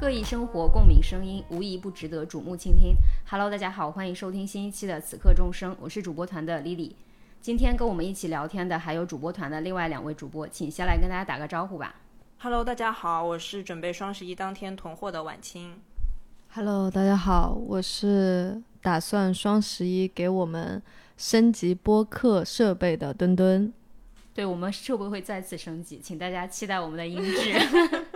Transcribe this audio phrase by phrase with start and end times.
[0.00, 2.94] 各异生活，共鸣声音，无一不值得瞩目倾听。
[3.28, 6.92] Hello，大家好，欢迎收听新一期的《此刻众生》，我是主播团的 Lily。
[7.40, 11.96] 今天跟我们一起聊天的还有主播团的另外两位主播，请先来跟大家打个招呼吧。
[12.38, 15.80] Hello，大家好，我是准备双十一当天囤货的晚清。
[16.52, 20.80] Hello，大家好，我是打算双十一给我们
[21.16, 23.72] 升级播客设备的墩墩。
[24.32, 28.07] 对我们设备会再次升级，请大家期待我们的音质。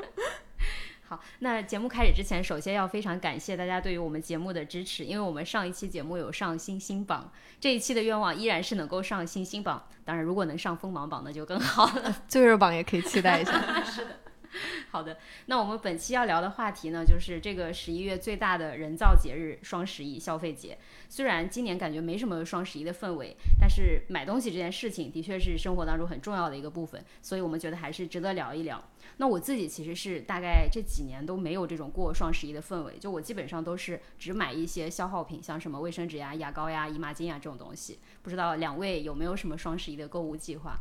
[1.12, 7.30] 好，那节目开始之前，首先要非常感谢大家对于我们节目的支持，因为我们上一期节目有上星星榜，
[7.60, 12.16] 这一期的愿望依然是能够上星星榜，当然如果能上锋芒榜那就更好了。
[12.26, 13.52] 最热榜也可以期待一下。
[13.84, 14.21] 是的。
[14.90, 15.16] 好的，
[15.46, 20.76] 那我们本期要聊的话题呢，就是这个十一月最大的人造节日——双十一消费节。
[21.08, 28.82] 虽然今年感觉没什么双十一的氛围，但是买东西这件事情的确是生活当中很重要的一个部分，所以我们觉得还是值得聊一聊。
[29.16, 37.98] 那我自己其实是大概这几年都没有这种过双十一的氛围，就我基本上都是只买一些消耗品，像什么卫生纸呀、牙膏呀、姨妈巾呀这种东西。
[38.22, 40.78] 不知道两位有没有什么双十一的购物计划？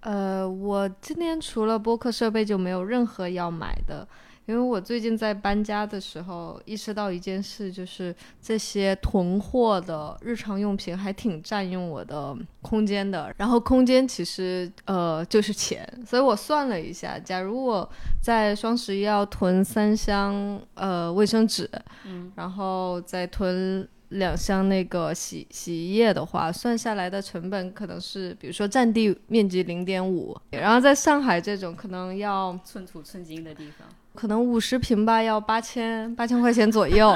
[0.00, 4.06] 呃，我今天除了播客设备就没有任何要买的，
[4.46, 13.34] 因为我最近在搬家的时候意识到一件事，就是这些囤货的日常用品还挺占用我的空间的。
[13.36, 17.88] 然后空间其实呃就是钱，所以我算了一下，假如我
[18.22, 21.68] 在双十一要囤三箱呃卫生纸，
[22.04, 23.88] 嗯，然后再囤。
[24.10, 37.08] 两箱那个洗洗衣液的话，算下来的成本可能是，比如说占地面积零点五，然后在上海这种可能要寸土寸金的地方，可能五十平吧，要八千八千块钱左右，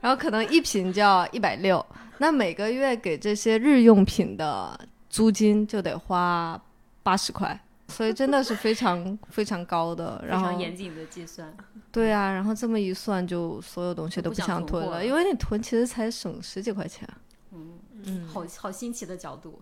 [0.00, 1.84] 然后可能一瓶就要一百六，
[2.18, 6.60] 那每个月给这些日用品的租金就得花
[7.02, 7.60] 八十块。
[7.90, 11.54] 所以真的是非常 非常高的，然后非常严谨的计算。
[11.92, 17.06] 对啊，然后这么一算，就所有东西都不想囤了，因为你囤其实才省十几块钱。
[17.52, 19.60] 嗯嗯，好好新奇的角度。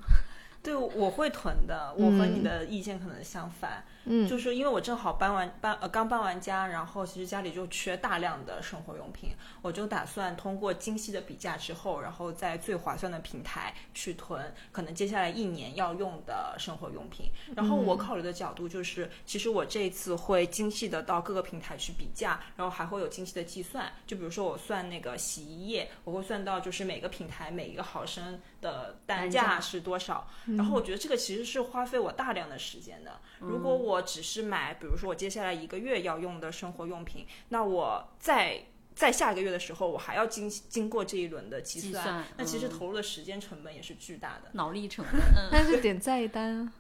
[0.63, 1.95] 对，我会囤的。
[1.97, 3.85] 我和你的意见可能相反。
[3.98, 3.98] 嗯，
[4.29, 9.31] 就是因为我正好搬完搬呃刚搬完家，然后其实家里就缺大量的生活用品，
[9.63, 17.31] 我就打算通过精细的比价之后，然后在最划算的平台去囤，可能接下来一年要用的生活用品。
[17.55, 23.93] 然后我考虑的角度就是，其实我这一次会精细的到各个平台去比价，然后还会有精细的计算。
[24.07, 30.27] 就比如说我算那个洗衣液，我会算到就是每个平台每一个毫升的单价是多少。
[30.57, 33.21] 然后我觉得这个其实是花费我大量的时间的。
[33.41, 45.21] 如果我只是买，比如说我接下来一个月要用的生活用品，那我在在下个月的时候，我还要经经过这一轮的计算，算那其实投入的时间成本也是巨大的，脑力成本。
[45.37, 46.73] 嗯、但是点再一单啊，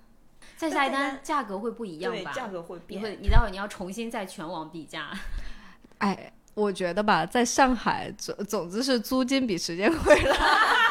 [0.56, 2.32] 再下一单价格会不一样吧？
[2.32, 3.00] 对，价格会变。
[3.00, 5.10] 你会，你待会你要重新在全网比价。
[5.98, 10.34] 哎，我觉得吧，在上海总总之是租金比时间贵了。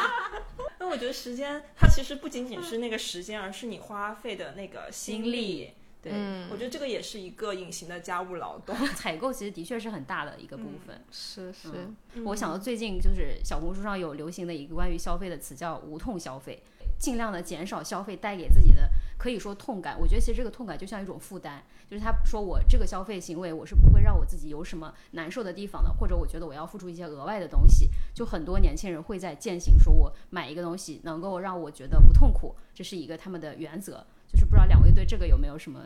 [0.88, 5.72] 那我觉得时间它其实不仅仅是那个时间，而是你花费的那个心力。
[6.00, 8.74] 对，嗯、我觉得这个也是一个隐形的家务劳动。
[8.96, 10.96] 采购其实的确是很大的一个部分。
[10.96, 11.68] 嗯、是是、
[12.14, 16.62] 嗯，我想到最近就是小红书上有流行的一个关于消费的词叫“无痛消费”，
[16.98, 19.98] 尽量的减少消费带给自己的可以说痛感。
[20.00, 27.90] 我觉得其实这个痛感就像一种负担，就是他说我这个消费行为我是不会让我自己有什么难受的地方的，或者我觉得我要付出一些额外的东西。
[28.14, 34.06] 就很多年轻人会在践行说我买一个东西能够让我觉得不痛苦，这是一个他们的原则。
[34.30, 35.84] 就是不知道两位对这个有没有什么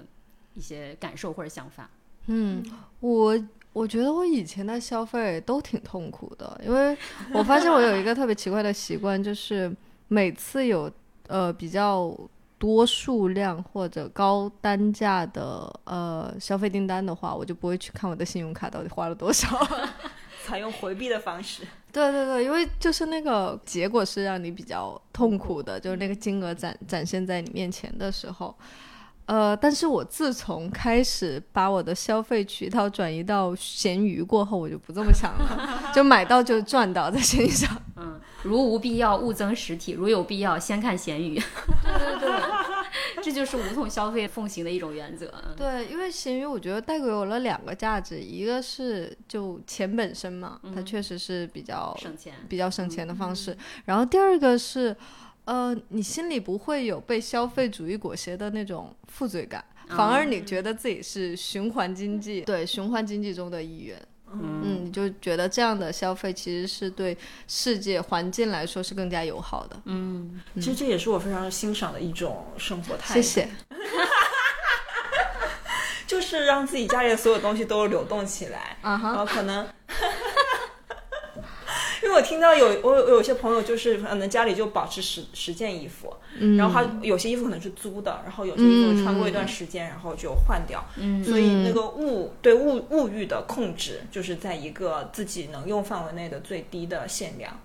[0.54, 1.88] 一些感受或者想法？
[2.26, 2.62] 嗯，
[3.00, 3.41] 我
[3.72, 6.97] 我觉得我以前的消费都挺痛苦的，因为
[7.32, 9.72] 我发现我有一个特别奇怪的习惯，就是
[10.09, 10.91] 每次有
[11.28, 12.12] 呃比较
[12.62, 19.49] 多数量或者高单价的呃消费订单的话，我就不会去看我的信用卡到底花了多少。
[20.47, 28.56] 采用回避的方式，对对对，因为就是那个结果是让你比较痛苦的，就是那个金额展展现在你面前的时候，
[29.27, 37.71] 呃，但是我自从开始把我的消费渠道转移到闲鱼过后，我就不这么想了， 就买到就赚到在闲鱼上。
[37.97, 41.35] 嗯，如无必要勿增实体，如有必要先看闲鱼。
[41.83, 42.43] 对对对。
[43.23, 45.33] 这就是无痛消费奉行的一种原则。
[45.57, 53.53] 对，因为闲鱼我觉得带给我了两个价值，一个是就钱本身嘛，嗯、它确实是比较省钱、比较省钱的方式。
[53.53, 54.95] 嗯、然后第二个是，
[55.44, 64.00] 呃，你心里不会有被消费主义裹挟的那种负罪感，反而你觉得自己是循环经济，对循环经济中的一员。
[64.35, 67.17] 嗯，你就觉得这样的消费其实是对
[67.47, 69.77] 世界环境来说是更加友好的。
[69.85, 73.15] 嗯，其实这也是我非常欣赏的一种生活态度。
[73.15, 73.49] 谢谢。
[76.06, 79.67] 就是让自己家里的所有东西都流动起来，啊哈然后可能。
[82.02, 90.84] 因为我听到有我有我有些朋友就是可能家里就保持十十件衣服，嗯然后他有些衣服可能是租的，然后有些衣服穿过一段时间，然后就换掉。
[90.96, 97.58] 嗯所以那个物对物物欲的控制，就是在一个自己能用范围内的最低的限量。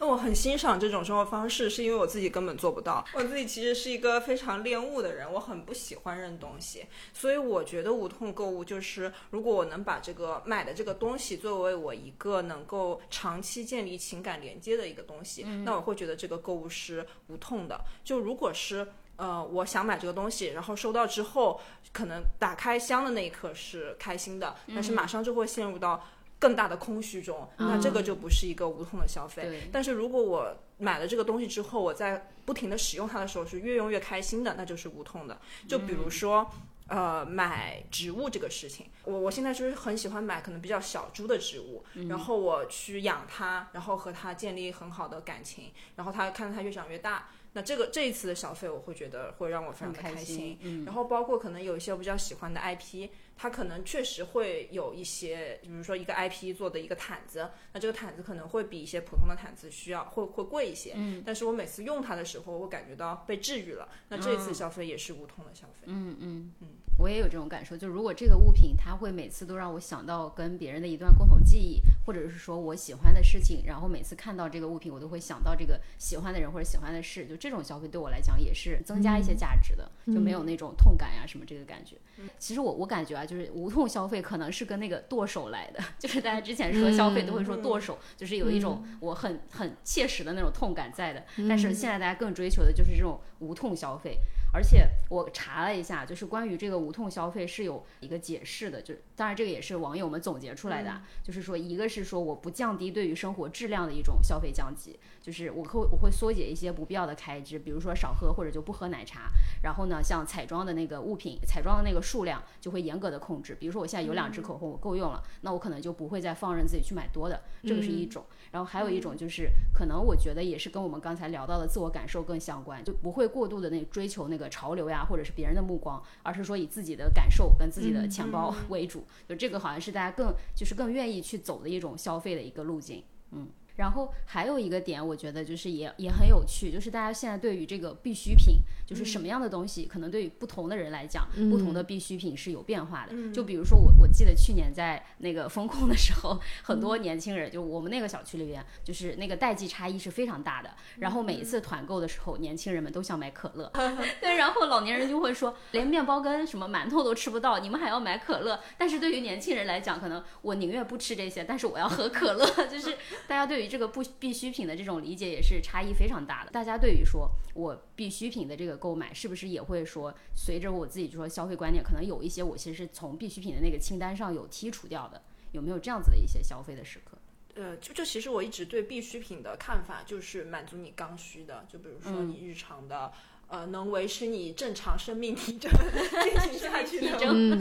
[0.00, 3.04] 那我很欣赏这种生活方式，是因为我自己根本做不到。
[3.14, 17.80] 我自己其实是一个非常恋物的人，我很不喜欢扔东西，所以我觉得无痛购物就是，如果我能把这个买的这个东西作为我一个能够长期建立情感连接的一个东西，那我会觉得这个购物是无痛的。
[18.04, 18.86] 就如果是
[19.16, 21.60] 呃，我想买这个东西，然后收到之后，
[21.92, 26.04] 可能打开箱的那一刻是开心的，但是马上就会陷入到
[26.38, 29.42] 更大的空虚中，那这个就不是一个无痛的消费。
[29.42, 35.38] 对但是如果我买了这个东西之后，我在不停的使用它的时候是越用越开心的，那就是无痛的。
[35.66, 36.50] 就比如说。
[36.90, 47.28] 呃，买植物这个事情，我我现在就是很喜欢买可能比较小株的植物，然后我去养它，然后和它建立很好的感情，然后它看着它越长越大。
[47.52, 50.36] 那这个这一次的消费，我会觉得会让我非常的很开心。
[50.36, 60.92] 心嗯然后包括可能有一些我比较喜欢的 IP，它可能确实会有一些，比如说一个 IP 做的一个毯子，那这个毯子可能会比一些普通的毯子需要会会贵一些。
[60.96, 63.88] 嗯，但是我每次用它的时候，我感觉到被治愈了。
[64.08, 65.86] 那这一次消费也是无痛的消费。
[65.86, 66.68] 嗯嗯嗯，
[66.98, 67.76] 我也有这种感受。
[67.76, 81.96] 就如果这个物品它会每次都让我想到跟别人的一段共同记忆，或者是说我喜欢的事情，然后每次看到这个物品，我都会想到这个喜欢的人或者喜欢的事，就这种消费对我来讲也是增加一些价值的，就没有那种痛感呀、什么这个感觉。
[82.36, 91.24] 其实我我感觉啊，就是无痛消费可能是跟那个剁手来的， 就是大家之前说消费都会说剁手，就是有一种我很很切实的那种痛感在的。
[91.48, 94.16] 但是现在大家更追求的就是这种无痛消费。
[94.52, 109.28] 而且我查了一下，就是关于这个无痛消费是有一个解释的，就是当然这个也是网友们总结出来的啊，就是说一个是说我不降低对于生活质量的一种消费降级，就是我会我会缩减一些不必要的开支，比如说少喝或者就不喝奶茶，
[109.62, 118.24] 然后呢，像彩妆的那个物品，彩妆的那个数量就会严格的控制，比如说我现在有两支口红我够用了，那我可能就不会再放任自己去买多的，这个是一种。
[118.50, 129.04] 然后还有一种就是，可能我觉得也是跟我们刚才聊到的自我感受更相关，就不会过度的那追求那个潮流呀，或者是别人的目光，而是说以自己的感受跟自己的钱包为主。
[129.28, 133.02] 就这个好像是大家更就是更愿意去走的一种消费的一个路径，
[133.32, 133.48] 嗯。
[133.78, 143.32] 然后还有一个点，我觉得就是也也很有趣，就是大家现在对于这个必需品，就是什么样的东西，可能对于不同的人来讲，不同的必需品是有变化的。
[143.32, 150.70] 就比如说我，我记得去年在那个风控的时候， 很多年轻人，就我们那个小区里边，就是那个代际差异是非常大的。
[150.96, 153.70] 然后每一次团购的时候，年轻人们都想买可乐，
[154.20, 158.58] 对，然后老年人就会说，连面包跟什么馒头都吃不到，你们还要买可乐？
[158.76, 162.96] 但是对于年轻人来讲，可能我宁愿不吃这些，但是我要喝可乐， 就是
[163.28, 166.50] 大家对于这个不必需品的这种理解也是差异非常大的。
[166.50, 175.22] 大家对于说我必需品的这个购买，是不是也会说随着我自己就说消费观念，可能有一些我其实是从必需品的那个清单上有剔除掉的？
[175.52, 177.18] 有没有这样子的一些消费的时刻？
[177.54, 183.12] 呃，就这其实我一直对必需品的看法就是满足你刚需的，就比如说你日常的。
[183.50, 185.72] 呃，能维持你正常生命体征
[186.22, 187.58] 进行下去的嗯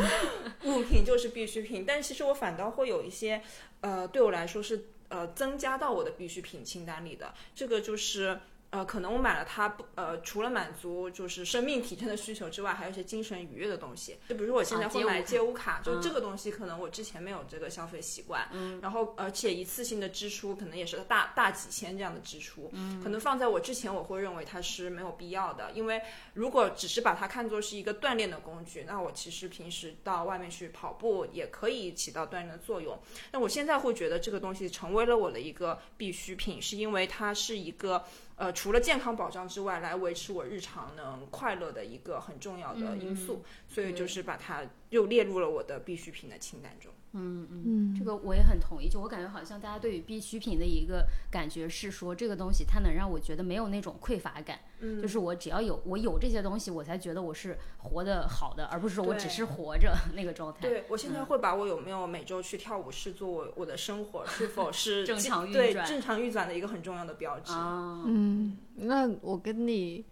[0.65, 3.41] 物品就是必需品，但其实我反倒会有一些，
[3.79, 7.33] 呃，对我来说是呃增加到我的必需品清单里的。
[7.55, 14.17] 这个就是呃，可能我买了它不呃，除了满足就是生命体征的需求之外，还有一些精神愉悦的东西。
[14.27, 26.01] 就比如说我现在会买啊街舞卡就这个东西可能我之前没有这个消费习惯，嗯，然后而且一次性的支出可能也是大大几千这样的支出，嗯，可能放在我之前我会认为它是没有必要的，因为
[26.33, 32.99] 如果只是把它看作是一个锻炼的工具，那我其实平时到外面去跑步也可以起到锻炼的作用。
[33.31, 38.03] 那我现在会觉得这个东西成为了我的一个必需品，是因为它是一个
[38.37, 46.91] 呃除了健康保障之外，来维持我日常能快乐的一个很重要的因素，所以就是把它又列入了我的必需品的清单中。
[47.17, 55.01] 嗯嗯这个我也很同意，就我感觉好像大家对于必需品的一个感觉是说，这个东西它能让我觉得没有那种匮乏感，嗯。
[55.01, 60.59] 就是我只要有我有这些东西，我才觉得我是活得好的，而不是说我只是活着那个状态。
[60.61, 65.65] 对我现在会把我有没有每周去跳舞视作我我的生活是否是 正常运转。
[65.65, 67.51] 对正常运转的一个很重要的标志。
[67.51, 70.05] 啊，嗯，那我跟你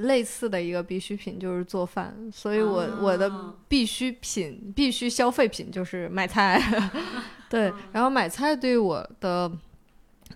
[0.00, 6.60] 类似的一个必需品就是做饭，所以我、我的啊必需品、必须消费品就是买菜。
[7.48, 9.50] 对，然后买菜对于我的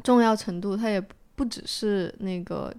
[0.02, 1.02] 重要程度，它也
[1.34, 2.74] 不只是那个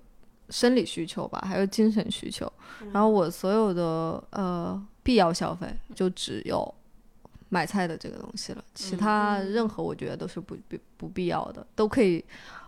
[0.49, 2.51] 生理需求吧，还有精神需求。
[2.91, 6.73] 然后我所有的呃必要消费，就只有
[7.49, 12.23] 买菜的这个东西了，其他任何我觉得都是不必不必要的，都可以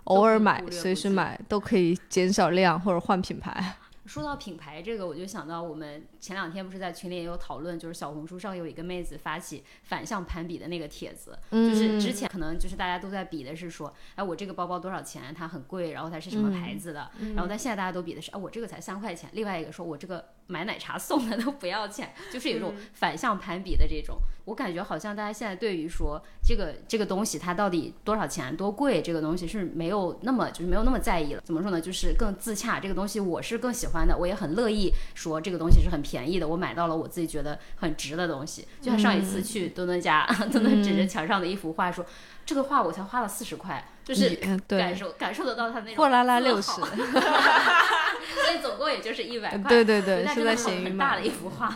[0.05, 3.75] 偶尔买随时买，都可以减少量或者换品牌。
[4.07, 31.41] 说到品牌这个，我就想到我们前两天不是在群里也有讨论，就是小红书上有一个妹子发起反向攀比的那个帖子，就是之前可能就是大家都在比的是说，哎，我这个包包多少钱，它很贵，然后它是什么牌子的，然后但现在大家都比的是，哎，我这个才三块钱，另外一个说我这个买奶茶送的都不要钱，就是有一种反向攀比的这种，我感觉好像大家现在对于说这个这个东西它到底多少钱多贵，这个东西是没有那么就是没有那么在意了。
[31.43, 31.79] 怎么说呢？
[31.81, 38.65] 就是更自洽，这个东西我是更喜欢的，我也很乐意说这个东西是很便宜的，我买到了我自己觉得很值的东西。
[38.81, 42.05] 就像上一次去墩墩家，墩墩指着墙上的一幅画说，
[42.47, 49.67] 这个画我才花了四十块，就是嗯感，受感受得到它那种货拉拉六十豪， 所以总共也就是一百块。
[49.67, 51.75] 对对对，但是在闲鱼真的很很大买的一幅画，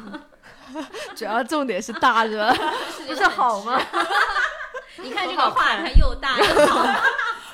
[1.14, 2.50] 主要重点是大热，
[3.06, 3.82] 不是好吗？
[5.04, 6.86] 你看这个画，它又大又好，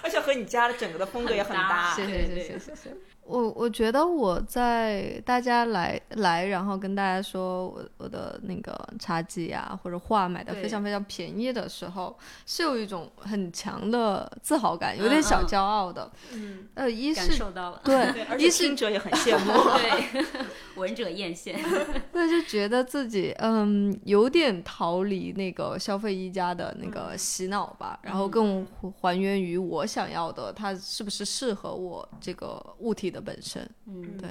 [0.04, 1.96] 而且和你家的整个的风格也很很搭搭。
[1.96, 2.96] 谢谢谢谢谢谢。
[3.28, 16.10] 我我觉得我在大家来来，然后跟大家说我我的那个茶几啊或者画买的非常非常便宜的时候，是有一种很强的自豪感，有点小骄傲的。
[16.32, 17.82] 嗯，呃，一感是受到了。
[17.86, 19.52] 对对，，而且一是听者也很羡慕。
[19.78, 20.26] 对，
[20.78, 21.56] 闻者艳羡。
[22.14, 33.70] 对，就觉得自己嗯有点逃离那个消费一家的那个洗脑吧，然后更还还原于我想要的，它是不是适合我这个物体的本身？
[33.86, 34.30] 嗯，对，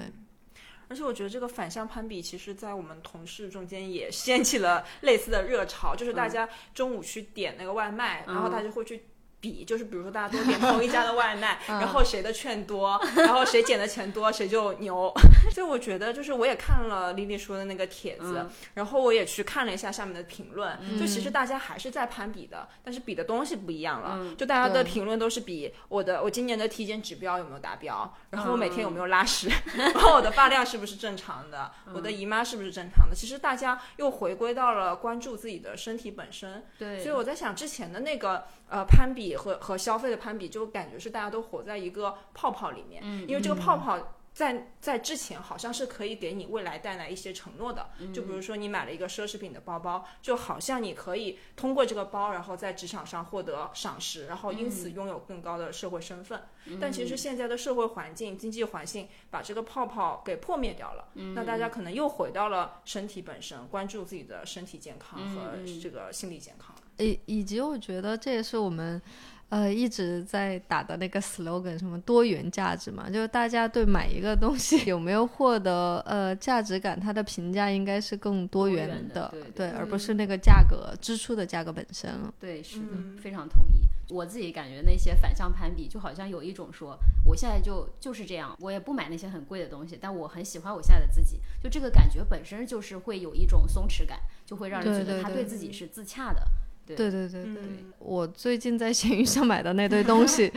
[0.89, 9.03] 而且我觉得这个反向攀比，其实在我们同事中间也掀起了类似的热潮，就是大家中午去点那个外卖，然后他就会去。
[9.41, 15.13] 比就是比如说大家都点同一家的外卖， 然后谁的券多，然后谁捡的钱多，谁就牛。
[15.53, 24.35] 所以我觉得就是我也看了丽丽说的那个帖子，嗯然后我也去看了一下下面的评论，就其实大家还是在攀比的，但是比的东西不一样了。
[24.37, 33.15] 就大家的评论都是比我的我今年的体检指标有没有达标，然后我每天有没嗯有拉屎， 然后我的发量是不是正常的，我的姨妈是不是正常的。
[33.15, 36.65] 其实大家又回归到了关注自己的身体本身。
[36.79, 44.13] 对，所以我在想，之前的那个呃攀比和和消费的攀比，就感觉是大家都活在一个泡泡里面，嗯因为这个泡泡。
[44.37, 56.43] 在在之前好像是可以给你未来带来一些承诺的，就比如说你买了一个奢侈品的包包，就好像你可以通过这个包，然后在职场上获得赏识，然后因此拥有更高的社会身份。
[56.79, 65.53] 但其实现在的社会环境、经济环境把这个泡泡给破灭掉了，那大家可能又回到了身体本身，关注自己的身体健康和
[65.83, 66.76] 这个心理健康。
[66.99, 69.01] 以以及我觉得这也是我们。
[69.49, 82.35] 呃，一直在打的那个 slogan，什么多元价值嘛，就是大家对买一个东西有没有获得呃价值感，它的评价应该是更多元元的对对而不是那个价格支出的价格本身了。
[82.41, 83.87] 对，是的，嗯非常同意。
[84.13, 96.41] 我自己感觉那些反向攀比，就好像有一种说，我现在就就是这样，我也不买那些很贵的东西，但我很喜欢我现在的自己，就这个感觉本身就是会有一种松弛感，就会让人觉得他对自己是自洽的。
[96.41, 100.53] 对对对对对，嗯我最近在闲鱼上买的那堆东西，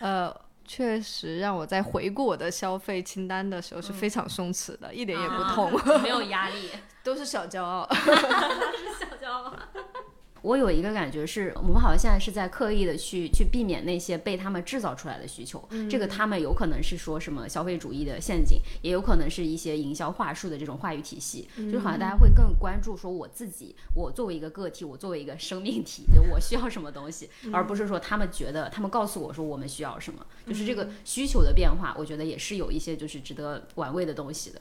[0.00, 0.34] 呃，
[0.64, 5.72] 确实让我在回顾我的消费清单的时候是非常松弛的，一点也不啊痛，
[6.02, 6.70] 没有压力，
[7.02, 7.86] 都是小骄傲。
[7.92, 9.52] 小骄傲。
[10.48, 15.62] 我有一个感觉是，我们好像现在是在刻意的去去避免那些被他们制造出来的需求。
[15.90, 21.46] 这个他们有可能是说什么消费主义的陷阱，也有可能是一些营销话术的这种话语体系。
[21.54, 30.26] 就是好像大家会更关注说我自己，我作为一个个体，我作为一个生命体，就我需要什么东西， 而不是说他们觉得他们告诉我说我们需要什么。
[30.46, 34.60] 就是这个需求的变化，我觉得也是有一些就是值得玩味的东西的。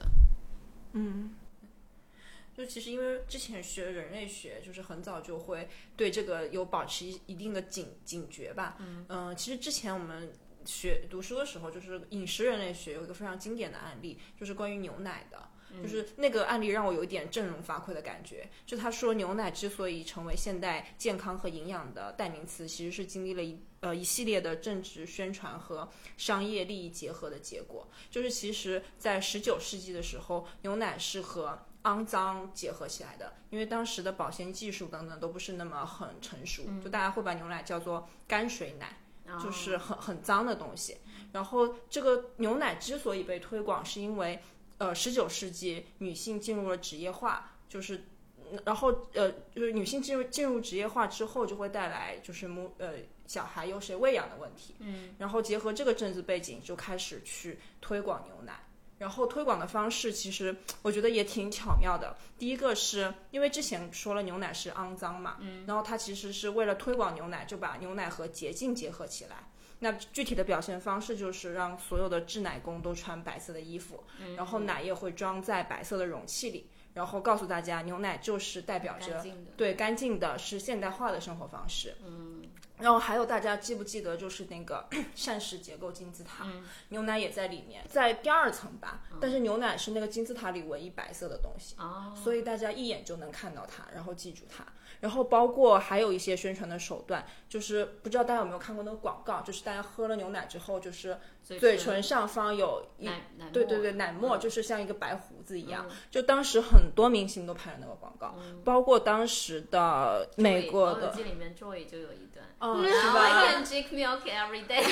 [0.91, 1.31] 嗯，
[2.57, 8.77] 就其实因为之前学人类学，就是很早就会对这个有保持一一定的警警觉吧。
[9.07, 10.33] 嗯、其实之前我们
[10.65, 15.47] 学读书的时候，就是饮食人类学有一个非常经典的案例，就是关于牛奶的。
[15.83, 18.49] 就是那个案例让我有一点振聋发聩的感觉。
[18.65, 27.85] 就他说，牛奶之所以成为现代健康和营养的代名词，其实是经历了一呃一系列的政治宣传和商业利益结合的结果。
[28.09, 38.97] 就是其实，在十九世纪的时候，牛奶是和肮脏结合起来的，因为当时的保鲜技术等等都不是那么很成熟，就大家会把牛奶叫做泔水奶。
[39.43, 40.95] 就是很很脏的东西。
[41.33, 44.39] 然后这个牛奶之所以被推广，是因为
[44.77, 47.97] 呃，十九世纪女性进入了职业化，就是。
[48.49, 52.93] 嗯然后，呃，就是女性进入进入职业化之后，就会带来就是母呃
[53.25, 54.73] 小孩由谁喂养的问题。
[54.79, 55.13] 嗯。
[55.19, 58.57] 然后结合这个政治背景，就开始去推广牛奶。
[58.97, 62.15] 然后推广的方式其实我觉得也挺巧妙的。
[62.37, 69.49] 第一个是因为之前说了牛奶是肮脏嘛，嗯，然后它其实是为了推广牛奶，就把牛奶和洁净结合起来。
[69.79, 74.03] 那具体的表现方式就是让所有的制奶工都穿白色的衣服，
[74.35, 79.23] 然后奶液会装在白色的容器里，然后告诉大家牛奶就是代表着
[79.55, 81.95] 对干净的是现代化的生活方式。
[82.03, 82.36] 嗯，
[82.79, 86.45] 然后还有大家记不记得就是那个 膳食结构金字塔，
[86.89, 91.75] 牛奶也在里面，在第二层吧，但是牛奶是那个金字塔里唯一白色的东西，
[92.15, 94.65] 所以大家一眼就能看到它，然后记住它。
[94.99, 103.07] 然后包括还有一些宣传的手段，就是不知道大家有没有看过那个广告，就是大家喝了牛奶之后，就是嘴唇上方有一
[103.53, 105.87] 对对对奶沫，就是像一个白胡子一样。
[106.09, 111.13] 就当时很多明星都拍了那个广告，包括当时的美国的。
[111.23, 112.26] 里面 Joy 就有一段，
[112.59, 114.83] 嗯，是吧？I can drink milk every day。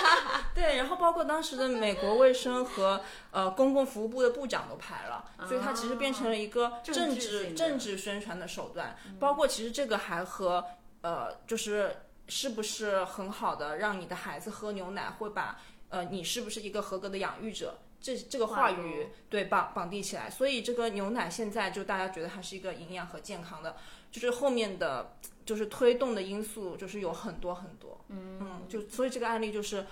[0.54, 9.46] 对，然后包括当时的美国卫生和呃公共服务部的部长都拍了，所以它其实变成了一个政治政治宣传的手段，包括。
[9.50, 10.64] 其实这个还和
[11.00, 11.96] 呃，就是
[12.28, 20.30] 是不是很好的让你的孩子喝牛奶，会把呃你是不是一个合格的养育者这这个话语对绑绑定起来。
[20.30, 23.76] 所以这个牛奶现在就大家觉得它是一个营养和健康的，
[24.12, 29.86] 就是后面的就是推动的因素就是有很多很多，嗯，就所以这个案例就是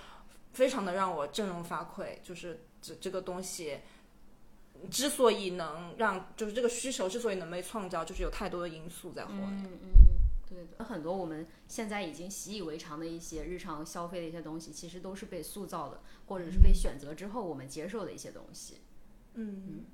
[0.53, 3.79] 非常的让我振聋发聩，就是这这个东西。
[4.89, 9.49] 之所以能让，就是这个需求之所以能被创造，就是有太多的因素在后面。
[9.65, 9.89] 嗯嗯，
[10.47, 10.85] 对的。
[10.85, 18.75] 很多我们现在已经习以为常的一些日常消费的一些东西，其实都是被塑造的，或者是被选择之后我们接受的一些东西。
[18.75, 18.88] 嗯，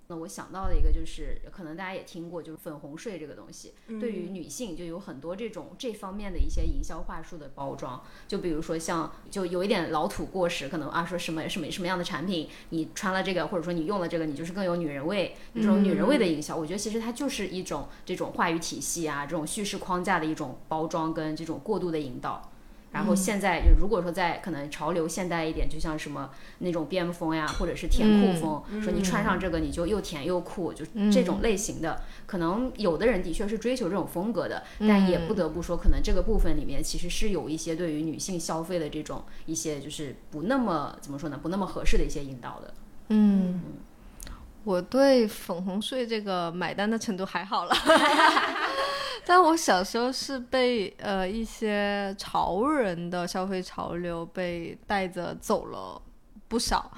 [0.07, 8.03] 那我想到的一个就是，可能大家也听过，就是粉红税这个东西，对于女性就有很多这种这方面的一些营销话术的包装。
[8.27, 22.51] 就比如说像，就有一点老土过时，可能啊说什么什么什么样的产品，你穿了这个，或者说你用了这个，你就是更有女人味，这种女人味的营销，我觉得其实它就是一种这种话语体系啊，这种叙事框架的一种包装跟这种过度的引导。
[22.95, 26.29] 然后现在，就如果说在可能潮流现代一点，就像什么
[26.59, 42.73] 那种边风呀，或者是甜酷风，说你穿上这个你就又甜又酷，就这种类型的，可能有的人的确是追求这种风格的，但也不得不说，可能这个部分里面其实是有一些对于女性消费的这种一些就是不那么怎么说呢，不那么合适的一些引导的。
[43.09, 43.61] 嗯，
[44.63, 47.75] 我对粉红税这个买单的程度还好了。
[49.25, 55.99] 但我小时候是被呃一些潮人的消费潮流被带着走了
[56.47, 56.91] 不少，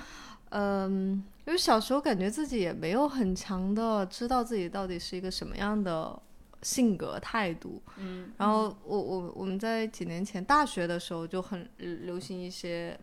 [0.49, 6.21] 嗯，因为小时候感觉自己也没有很强的知道自己到底是一个什么样的
[6.61, 12.99] 性格态度，嗯，然后我我我们在几年前大学的时候就很流行一些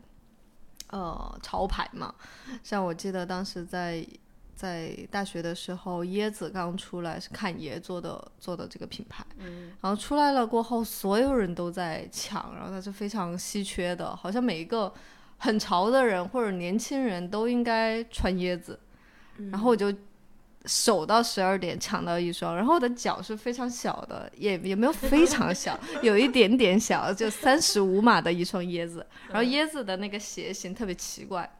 [0.91, 2.15] 呃潮牌嘛，
[2.63, 4.07] 像我记得当时在。
[4.65, 14.91] 在大学的时候，椰子刚出来是侃爷做的做的这个品牌，嗯，然后出来了过后，所有人都在抢，然后它是非常稀缺的，好像每一个
[15.37, 18.81] 很潮的人或者年轻人都应该穿椰子，
[19.51, 19.93] 然后我就
[20.65, 31.59] 守到十二点抢到一双，然后我的脚是非常小的，也也没有非常小，有一点点小，就三十五码的一双椰子，然后椰子的那个鞋型特别奇怪。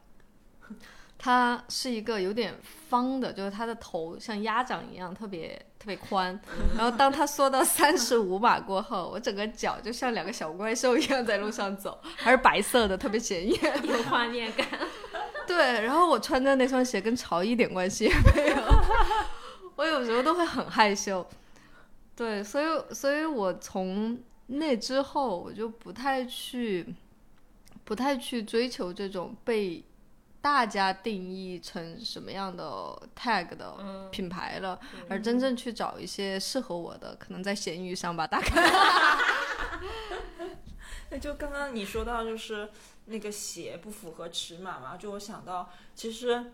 [1.17, 2.53] 它是一个有点
[2.89, 6.39] 方的，就是它的头像鸭掌一样，特别特别宽。
[6.77, 14.67] 然后当它缩到 三十五码过后，我整个脚就像两个小怪兽一样在路上走，还是白色的，特别显眼，有画面感。
[15.47, 18.57] 对，然后我穿的那双鞋跟潮一点关系也没有，
[19.77, 21.25] 我有时候都会很害羞。
[22.15, 26.93] 对，所以，所以我从那之后，我就不太去，
[27.83, 29.83] 不太去追求这种被。
[30.45, 32.63] 大家定义成什么样的
[33.19, 33.75] tag 的
[34.11, 34.79] 品牌了，
[35.09, 38.51] 而真正去找一些适合我的，可能在闲鱼上吧，大概。
[41.09, 42.69] 那就刚刚你说到就是
[43.05, 46.51] 那个鞋不符合尺码嘛，就我想到其实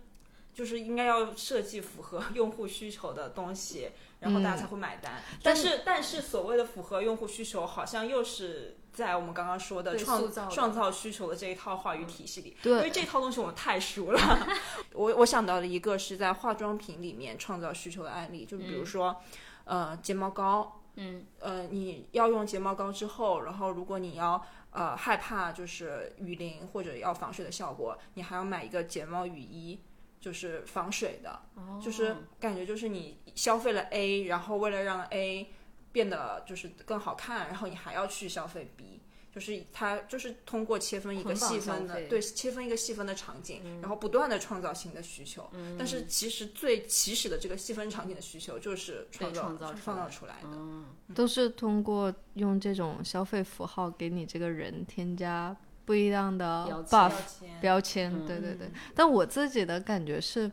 [0.53, 5.21] 就是应该要设计符合用户需求的东西，然后大家才会买单。
[5.43, 8.77] 但是但是所谓的符合用户需求，好像又是。
[8.93, 12.73] 在我们刚刚说的创创造需求的这一套话语体系里，对。
[12.73, 14.19] 因为这套东西我们太熟了。
[14.93, 19.15] 我我想到的一个是在化妆品里面创造需求的案例，就比如说，
[19.63, 29.79] 呃，睫毛膏，嗯，呃，你要用睫毛膏之后，然后如果你要呃害怕就是雨淋或者要防水的效果，你还要买一个睫毛雨衣，
[30.19, 31.41] 就是防水的，
[31.81, 35.53] 就是感觉就是你消费了 A，然后为了让 A。
[35.91, 39.01] 变得就是更好看，然后你还要去消费 B，
[39.33, 45.49] 就是它就是通过切分一个细分的，对，切分一个细分的场景，然后不断的创造新的需求。
[45.77, 50.49] 但是其实最起始的这个细分场景的需求就是创造创造出创造来出来的。
[50.51, 58.71] 嗯，都是通过用这种消费符号给你这个人添加不一样的 buff 标签标签，嗯对对对。
[58.93, 60.49] 但我自己的感觉是，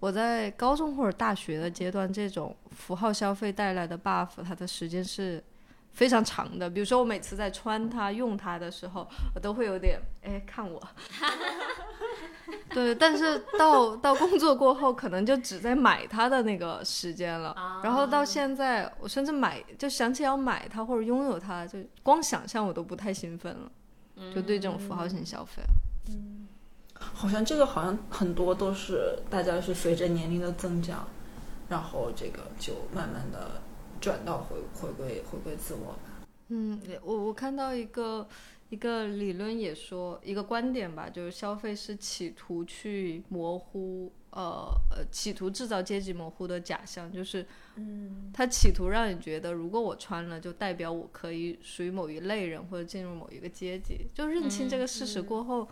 [0.00, 5.42] 我在高中或者大学的阶段，这种符号消费带来的 buff，它的时间是
[5.92, 6.68] 非常长的。
[6.68, 10.82] 比如说，我每次在穿它、用它的时候，我都会有点哎看我。
[12.70, 17.50] 对，但是到到工作过后，可能就只在买它的那个时间了。
[17.50, 23.70] 啊然后到现在，我甚至买就想起要买它或者拥有它，就光想象我都不太兴奋了。
[24.34, 25.62] 就对这种符号型消费。
[27.00, 31.08] 好像这个好像很多都是大家是随着年龄的增长，
[31.68, 33.60] 然后这个就慢慢的
[34.00, 36.26] 转到回回归回归自我吧。
[36.48, 38.28] 嗯，我我看到一个
[38.68, 55.68] 一个理论也说一个观点吧，就是消费是企图去模糊，呃呃，企图制造阶级模糊的假象，就是，嗯，他企图让你觉得，如果我穿了，就代表我可以属于某一类人或者进入某一个阶级，就认清这个事实过后，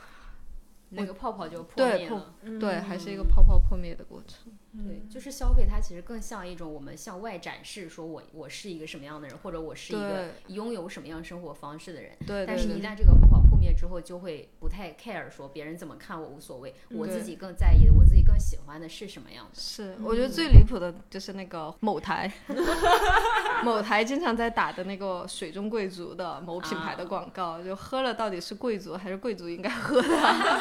[0.91, 2.35] 那个泡泡就破灭了。
[2.59, 4.53] 对，还是一个泡泡破灭的过程。
[4.87, 12.13] 对，就是消费，它其实更像一种我们向外展示，说我我是一个什么样的人，或者我是一个拥有什么样生活方式的人。
[12.27, 19.61] 对，但是，对一旦这个泡泡之后，就会不太 care 说别人怎么看我无所谓，我自己更在意的，我自己更喜欢的是什么样的。
[19.61, 22.33] 是，我觉得最离谱的就是那个某台，
[23.65, 30.09] 某台经常在打的那个水中贵族的某品牌的广告，就喝了到底是贵族还是贵族应该喝的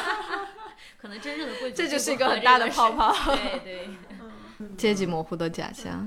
[1.00, 3.88] 可能真正的贵族这就是一个很大的泡泡，对对，
[4.76, 6.06] 阶级模糊的假象。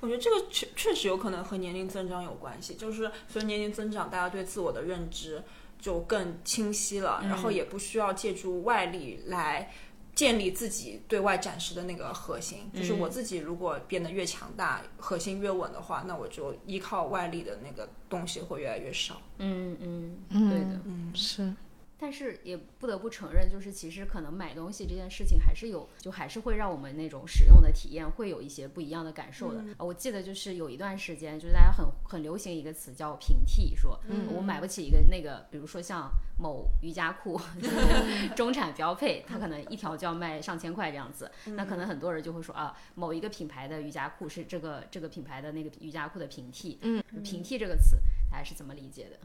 [0.00, 5.42] 我觉得这个确确实有可能和年龄增长有关系，就是随着年龄增长，大家对自我的认知
[5.84, 9.70] 就更清晰了，然后也不需要借助外力来。
[10.14, 19.20] 建立自己对外展示的那个核心，就是我自己如果变得越强大，核心越稳的话，那我就依靠外力的那个东西会越来越少。
[19.38, 20.80] 嗯嗯，嗯对的。
[20.84, 21.52] 嗯，是，
[22.04, 29.64] 但是也不得不承认，就是其实可能买东西这件事情还是有，就还是会让我们那种使用的体验会有一些不一样的感受的。
[29.78, 33.98] 呃我记得就是有一段时间，就是大家很很流行一个词叫平替，说、
[34.36, 37.40] 我买不起一个那个，比如说像某瑜伽裤，
[38.36, 41.30] 中产标配，它可能一条就要卖上千块这样子。
[41.56, 46.78] 那可能很多人就会说啊，某一个品牌的瑜伽裤是这个这个品牌的那个瑜伽裤的平替。
[46.82, 47.96] 嗯，平替这个词
[48.30, 49.18] 大家是怎么理解的？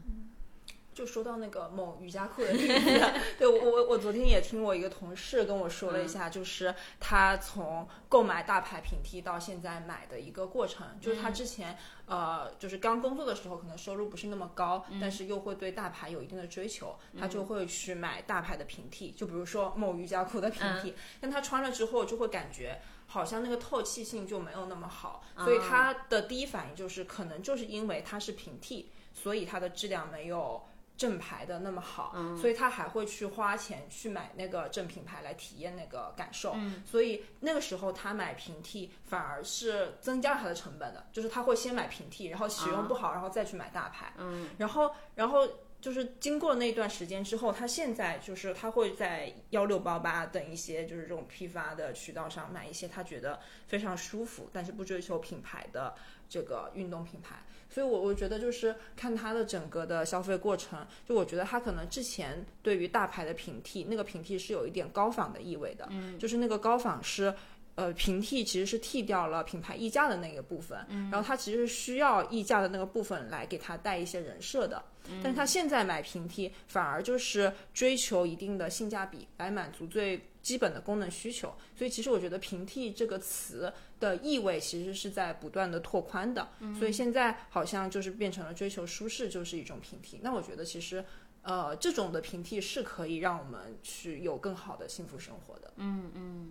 [0.92, 3.00] 就说到那个某瑜伽裤的例子，
[3.38, 22.80] 对我我我昨天也听我一个同事跟我说了一下，就是他从购买大牌平替到现在买的一个过程，就是他之前呃就是刚工作的时候可能收入不是那么高，但是又会对大牌有一定的追求，他就会去买大牌的平替，就比如说某瑜伽裤的平替，但他穿了之后就会感觉。
[23.12, 30.62] 好像那个透气性就没有那么好，所以他的第一反应就是，可能就是因为它是平替，所以它的质量没有
[31.00, 36.54] 正牌的那么好，所以他还会去花钱去买那个正品牌来体验那个感受。
[36.84, 44.12] 所以那个时候他买平替反而是增加了他的成本的，就是他会先买平替，然后使用不好，然后再去买大牌。
[44.18, 45.48] 嗯，然后然后。
[45.80, 55.94] 就是经过那段时间之后，他现在就是他会在幺六八八等一些就是这种批发的渠道上买一些他觉得非常舒服，但是不追求品牌的
[56.28, 57.42] 这个运动品牌。
[57.70, 67.32] 所以我我觉得就是看他的整个的消费过程，就我觉得他可能之前对于大牌的平替，那个平替是有一点高仿的意味的，嗯，就是那个高仿是。
[67.80, 70.78] 呃，平替其实是替掉了品牌溢价的那个部分，
[71.10, 74.84] 然后它其实是需要溢价的那个部分来给它带一些人设的，
[75.22, 86.46] 但是它现在买平替反而就是追求一定的性价比来满足最基本的功能需求，所以其实我觉得平替这个词的意味其实是在不断的拓宽的，
[86.78, 91.02] 所以现在好像就是变成了追求舒适就是一种平替，那我觉得其实。
[91.42, 95.72] 呃，这种的平替是可以让我们去有更好的幸福生活的。
[95.76, 96.49] 嗯嗯，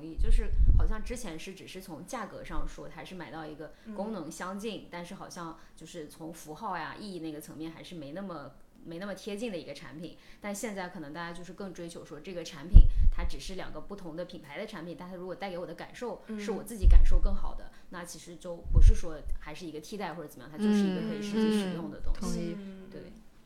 [0.00, 0.16] 同意。
[0.16, 8.52] 就是好像之前是只是从价格上说，还是买到一个功能相近，但是好像就是从符号呀、意义那个层面还是没那么
[8.84, 10.16] 没那么贴近的一个产品。
[10.40, 12.82] 但现在可能大家就是更追求说，这个产品
[13.14, 22.20] 它只是两个不同的品牌的产品，但它如果带给我的感受是我自己感受更好的，那其实就不是说还是一个替代或者怎么样，它就是一个可以实际使用的东西。
[22.20, 22.30] 同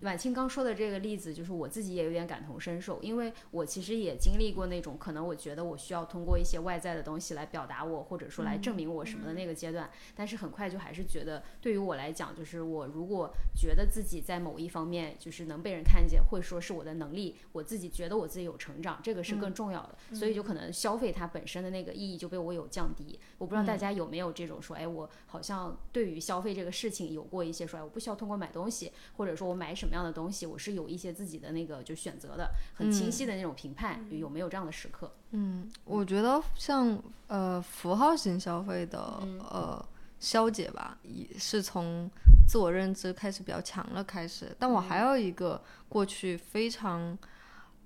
[0.04, 23.18] 婉清刚说的这个例子，就是我自己也有点感同身受，因为我其实也经历过那种可能我觉得我需要通过一些外在的东西来表达我，或者说来证明我什么的那个阶段，但是很快就还是觉得，对于我来讲，就是我如果觉得自己在某一方面就是能被人看见，会说是我的能力，我自己觉得我自己有成长，这个是更重要的，所以就可能消费它本身的那个意义就被我有降低。
[23.38, 35.12] 我不知道大家有没有这种说，哎，我好像对于消费这个事情有过一些说，哎，我不需要通过买东西，或者说我买什么样的东西，我是有一些自己的那个就选择的，很清晰的那种评判，有没有这样的时刻？
[35.30, 38.98] 嗯，我觉得像呃符号型消费的
[39.38, 39.85] 呃
[40.20, 42.11] 消解吧，也是从
[42.46, 44.54] 自我认知开始比较强了开始。
[44.59, 47.16] 但我还有一个过去非常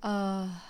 [0.00, 0.60] 呃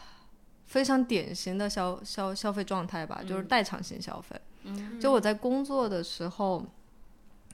[0.66, 4.40] 非常典型的消消消费状态吧，就是代偿型消费。
[4.64, 6.64] 嗯，就我在工作的时候。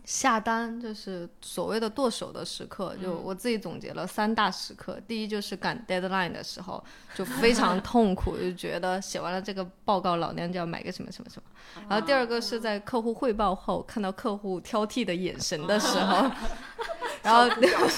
[0.04, 5.00] 下单就是所谓的剁手的时刻，就我自己总结了三大时刻。
[5.08, 11.48] 第一就是赶 deadline 的时候，就非常痛苦，就觉得写完了这个报告，老娘就要买个什么什么什么。
[11.88, 16.30] 然后第二个是在客户汇报后，看到客户挑剔的眼神的时候，
[17.22, 17.48] 然后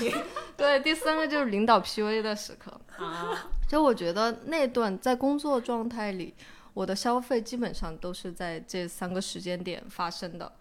[0.57, 2.81] 对，第三个就是领导 PUA 的时刻。
[2.97, 6.33] 啊就我觉得那段在工作状态里，
[6.73, 10.53] 我的消费基本上都是在这三个时间点发生的。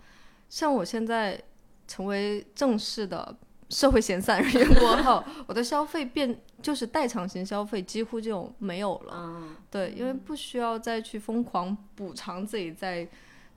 [0.55, 1.37] 像我现在
[1.85, 3.35] 成为正式的
[3.69, 9.43] 社会闲散人员过 后，我的消费变就是代偿型消费几乎就没有了。
[9.69, 13.05] 对，因为不需要再去疯狂补偿自己在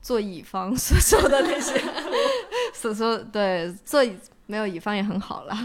[0.03, 1.81] 做乙方所说的那些，
[2.75, 4.05] 所说对做
[4.47, 5.57] 没有乙方也很好了。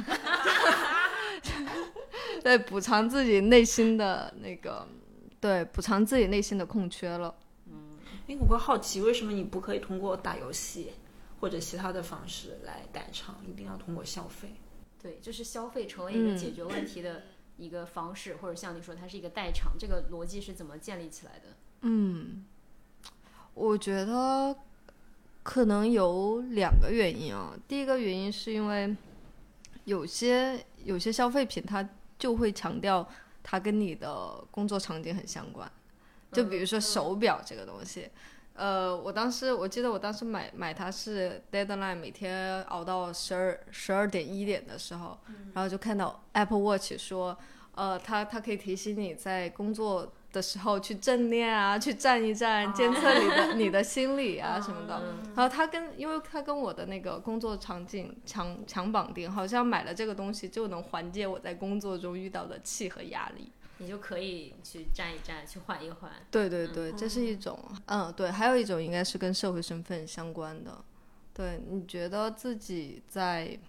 [2.44, 4.88] 对，补偿自己内心的那个，
[5.40, 7.34] 对，补偿自己内心的空缺了。
[7.66, 10.92] 嗯，哎，我会好奇，为什么你不可以通过打游戏？
[11.44, 14.56] 或者其他的方式来代偿，一定要通过消费。
[15.02, 17.24] 对，就是消费成为一个解决问题的
[17.58, 21.58] 一个方式，或者像你说，它是一个代偿，这个逻辑是怎么建立起来的？
[21.82, 22.46] 嗯，
[23.54, 24.56] 我觉得
[25.44, 27.54] 可能有两个原因啊。
[27.68, 28.96] 第一个原因是因为
[29.84, 33.06] 有些有些消费品，它就会强调
[33.44, 35.70] 它跟你的工作场景很相关，
[36.32, 38.10] 就比如说手表这个东西。
[38.56, 45.18] 呃，我当时我记得我当时买买它是 deadline，每天熬到十二十二点一点的时候，
[45.54, 47.36] 然后就看到 Apple Watch 说，
[47.74, 55.02] 呃，它它可以提醒你在工作的时候去正念啊，去站一站，监测你的你的心理啊什么的。
[55.36, 63.52] 然后它跟因为它跟我的那个工作场景强强绑定，好像买了这个东西就能缓解我在工作中遇到的气和压力。
[63.84, 66.12] 你就可以去站一站，去缓一缓。
[66.32, 70.84] 对对对，这是一种，嗯，对，还有一种应该是跟社会身份相关的。
[71.34, 73.60] 对，你觉得自己在，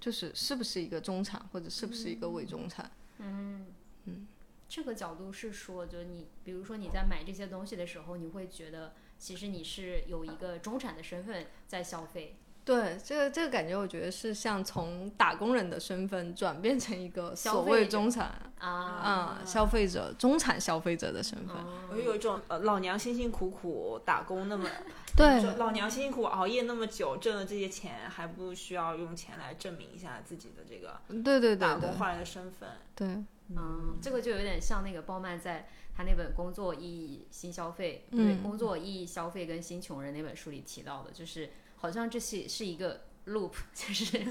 [0.00, 2.90] 就是是不是一个中产，或者是不是一个伪中产？
[3.18, 3.66] 嗯
[4.06, 4.26] 嗯，
[4.68, 12.36] 这个角度是说，就你，比如说你在买这些东西的时候，你会觉得其实你是有一个中产的身份在消费。
[12.68, 21.56] 对，这个这个感觉，我觉得是像从打工人的身份转变成一个所谓中产啊，消费者、中产消费者的身份。
[21.90, 24.68] 我有一种呃，老娘辛辛苦苦打工那么，
[25.16, 32.68] 对，老娘辛辛苦熬夜那么久挣了这些钱，还不需要用钱来证明一下自己的这个对对对打工换来的身份。
[32.94, 33.08] 对，
[33.56, 41.48] 嗯，这个就有点像那个鲍曼在他那本《工作意义新消费》对《工作意义消费跟新穷人》那本书里提到的，就是。
[41.78, 44.24] 好像这是是一个 loop， 就是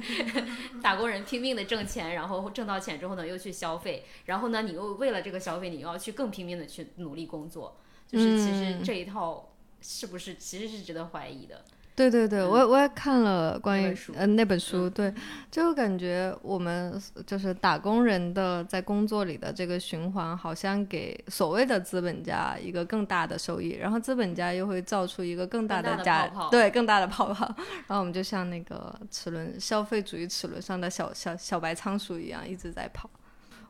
[0.82, 11.64] 打工人拼命的挣钱，然后挣到钱之后呢，又去消费，然后呢，你又为了这个消费，你又要去更拼命的去努力工作，就是其实这一套是不是其实是值得怀疑的。
[11.98, 15.12] 对对对，我我也看了关于呃那本书，对，
[15.50, 16.94] 就感觉我们
[17.26, 27.52] 就是打工人的在工作里的这个循环，好像给所谓的资本家一个更大的收益，然后资本家又会造出一个更大的价，对，更大的泡泡，
[27.90, 33.10] 然后我们就像那个齿轮消费主义齿轮上的小小小白仓鼠一样一直在跑。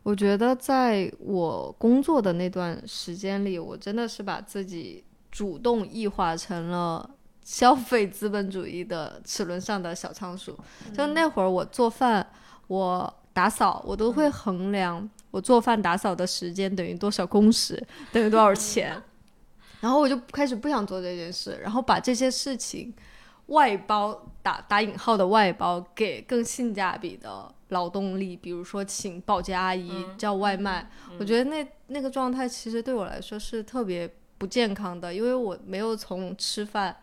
[0.03, 7.09] 我觉得在我工作的那段时间里，我真的是把自己主动异化成了。
[7.47, 10.53] 消费资本主义的齿轮上的小仓鼠，
[10.93, 12.29] 就那会儿我做饭，
[12.67, 17.81] 我打扫，我都会衡量我做饭打扫的时间等于多少工时，
[18.12, 19.01] 等于多少钱，
[19.79, 22.93] 然后我就开始不想做这件事，然后把这些事情
[23.45, 36.93] 外包打打引号的外包给更性价比的劳动力，比如说请保洁阿姨叫外卖，我觉得那那个状态其实对我来说是特别不健康的，因为我没有从吃饭。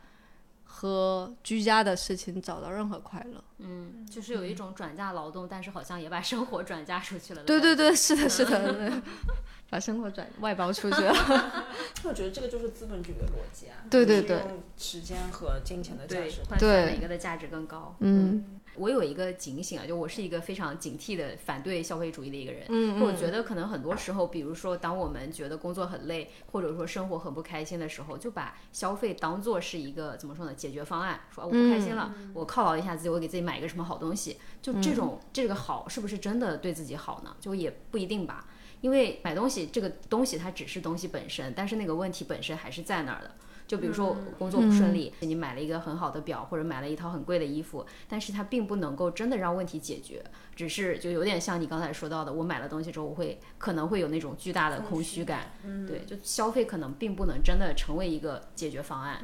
[0.77, 3.43] 和居家的事情找到任何快乐。
[3.59, 7.45] 嗯，就是有一种转嫁劳动，但是好像也把生活转嫁出去了。
[7.45, 8.93] 对对对，是的，是的，
[9.71, 11.15] 把生活转外包出去了。
[12.03, 13.77] 我觉得这个就是资本主义的逻辑啊。
[13.89, 14.43] 对对对
[14.77, 16.41] 时间和金钱的价对，值。
[16.49, 17.95] 换算哪个的价值更高？
[18.01, 22.67] 嗯我有一个警醒啊，就我是一个非常警惕的反对消费主义的一个人。
[22.69, 37.37] 嗯我觉得可能很多时候，比如说当我们觉得工作很累，或者说生活很不开心的时候，就把消费当做是一个怎么说呢解决方案，说、啊我不开心了，我犒劳一下自己，我给自己买一个什么好东西，就这种、这个好是不是真的对自己好呢？
[37.41, 38.47] 就也不一定吧。
[38.81, 43.35] 因为买东西这个东西它只是东西本身，但是那个问题本身还是在那儿的。
[43.67, 50.23] 就比如说我工作不顺利，你买了一个很好的表，或者买了一套很贵的衣服，但是它并不能够真的让问题解决，
[50.55, 55.53] 只是就有点像你刚才说到的，我买了东西之后，我会可能会有那种巨大的空虚感。
[55.65, 59.19] 嗯，对，就消费可能并不能真的成为一个解决方案。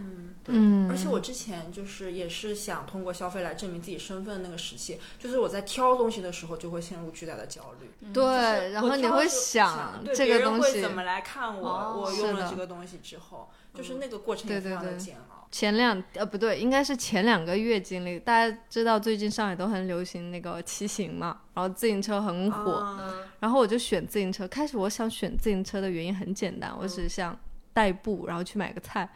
[0.47, 8.13] 嗯，而且我之前就是也是想通过消费来证明自己身份的那个时期，就是我在挑东西的时候就会陷入巨大的焦虑。
[8.13, 15.15] 对，然后你会想这个东西怎么来看我，哦我用了这个东西之后，就是那个过程对对也非常的对。
[15.53, 18.21] 前两呃不对，应该是前两个月经历。
[18.21, 24.47] 大家知道最近上海都很流行那个骑行嘛，然后自行车很火，啊然后我就选自行车。
[24.47, 27.37] 开始我想选自行车的原因很简单，我只是想
[27.73, 29.09] 代步，然后去买个菜，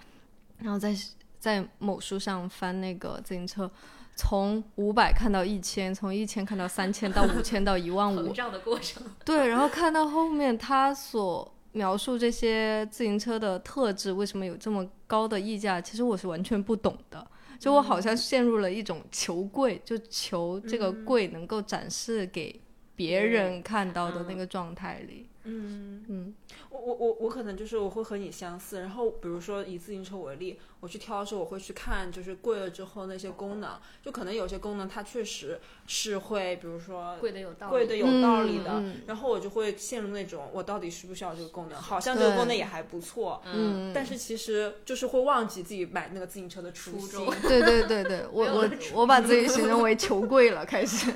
[0.58, 0.92] 然后在
[1.38, 3.70] 在某书上翻那个自行车，
[4.16, 17.26] 从五百看到一千，从一千看到三千，到五千到一万五膨，胀的过程， 对，然后看到后面他所描述这些自行车的特质，为什么有这么高的溢价，其实我是完全不懂的。
[17.58, 22.60] 就我好像陷入了一种求贵，就求这个贵能够展示给
[22.94, 25.26] 别人看到的那个状态里。
[25.44, 26.34] 嗯，嗯
[26.74, 41.80] 我我我我可能就是我会和你相似，然后比如说以自行车为例，我去挑的时候，我会去看就是贵了之后那些功能，就可能有些功能它确实是会，比如说贵的有道理，贵的有道理的，然后我就会陷入那种我到底需不需要这个功能？
[41.80, 51.12] 好像这个功能也还不错，嗯，但是其实就是会忘记自己买那个自行车的初衷对对对对， 我我我把自己形容为求贵了，开始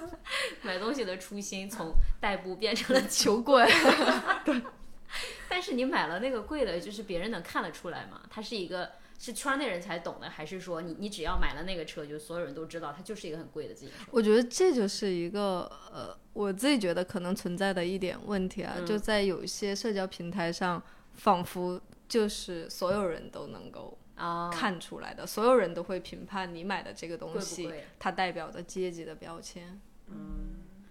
[0.60, 3.66] 买东西的初心从代步变成了求贵。
[5.48, 8.22] 但是你买了那个贵的，就是别人能看得出来吗？
[8.30, 14.04] 它是一个是圈内人才懂的，还是说你你只要买了那个车，就所有人都知道它就是一个很贵的自行车？
[14.10, 20.82] 我觉得这就是一个呃，我自己觉得可能存在的一点问题啊，嗯就在有一些社交平台上，
[21.14, 27.84] 仿佛就是所有人都能够啊，看出来的，所有人都会评判你买的这个东西，贵？
[27.98, 29.80] 它代表的阶级的标签。
[30.10, 30.16] 嗯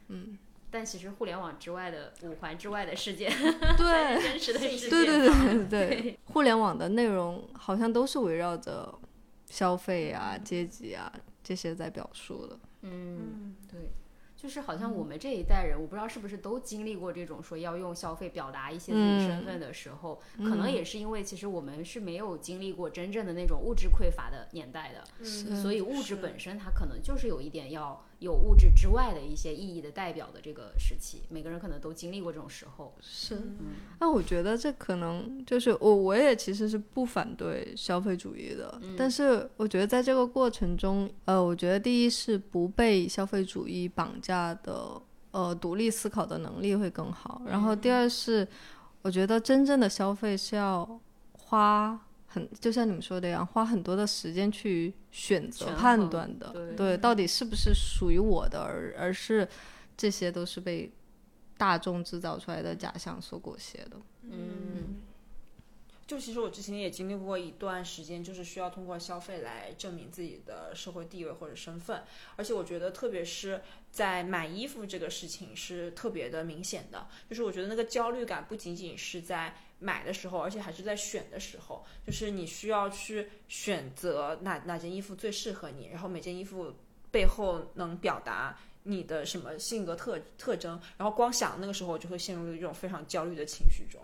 [0.10, 0.38] 嗯，
[0.70, 3.30] 但其实互联网之外的五环之外的世界，
[3.78, 8.94] 对，真实的世界，对对对对对，互联网的内容好像都是围绕着
[9.46, 11.12] 消费啊、阶级啊
[11.44, 12.60] 这些在表述的。
[12.82, 13.92] 嗯，对，
[14.36, 32.94] 就是好像我们这一代人，我不知道是不是都经历过这种说要用消费表达一些自己身份的时候，可能也是因为其实我们是没有经历过真正的那种物质匮乏的年代的，嗯所以物质本身它可能就是有一点要有物质之外的一些意义的代表的这个时期，每个人可能都经历过这种时候。
[33.00, 45.00] 是，嗯那我觉得这可能就是我，我也其实是不反对消费主义的，但是我觉得在这个过程中，呃，我觉得第一是不被消费主义绑架的，
[45.32, 47.42] 呃，独立思考的能力会更好。
[47.46, 48.48] 然后第二是，
[49.04, 51.00] 我觉得真正的消费是要
[51.34, 52.00] 花
[52.38, 59.48] 很，就像你们说的一样，花很多的时间去选择判断的，对到底是不是属于我的，而而是
[59.96, 60.92] 这些都是被
[61.58, 63.98] 大众制造出来的假象所裹挟的。
[64.24, 65.02] 嗯
[66.06, 72.02] 就其实我之前也经历过一段时间，就是需要通过消费来证明自己的社会地位或者身份，
[72.38, 86.74] 而且我觉得特别是在买衣服这个事情是特别的明显的，就是我觉得那个焦虑感不仅仅是在买的时候，而且还是在选的时候，就是你需要去选择哪哪件衣服最适合你，然后每件衣服
[87.12, 88.58] 背后能表达。
[88.90, 94.00] 你的什么性格特特征，然后光想那个时候，我就会陷入一种非常焦虑的情绪中。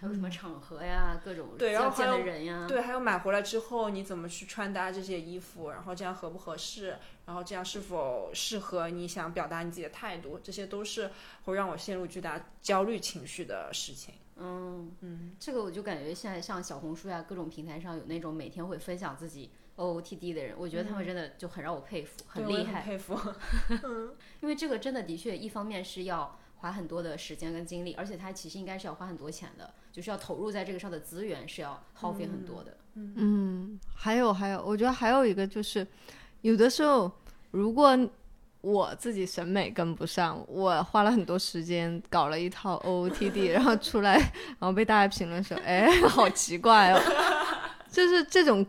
[0.00, 6.96] 还有什么场合呀，各种对然后见还有的人呀，对，还有买回来之后你怎么去穿搭这些衣服，然后这样合不合适，
[7.26, 11.10] 然后这样是否适合你想表达你自己的态度，这些都是
[11.44, 14.14] 会让我陷入巨大焦虑情绪的事情。
[14.40, 22.82] 嗯嗯，这个我就感觉现在像小红书呀，各种平台上有那种每天会分享自己 OOTD 的人，我觉得他们真的就很让我佩服，很厉害。
[22.82, 23.18] 佩服。
[24.40, 32.76] 因为这个真的的确，一方面是要花很多的时间跟精力，而且它其实应该是要花很多钱的，就是要投入在这个上的资源是要耗费很多的。
[32.94, 35.86] 嗯，还有还有，我觉得还有一个就是，
[36.42, 37.10] 有的时候
[37.52, 37.96] 如果
[38.60, 44.14] 我自己审美跟不上，我花了很多时间搞了一套 OOTD， 然后出来，
[44.58, 47.00] 然后被大家评论说，哎， 好奇怪哦，
[47.90, 48.66] 就是这种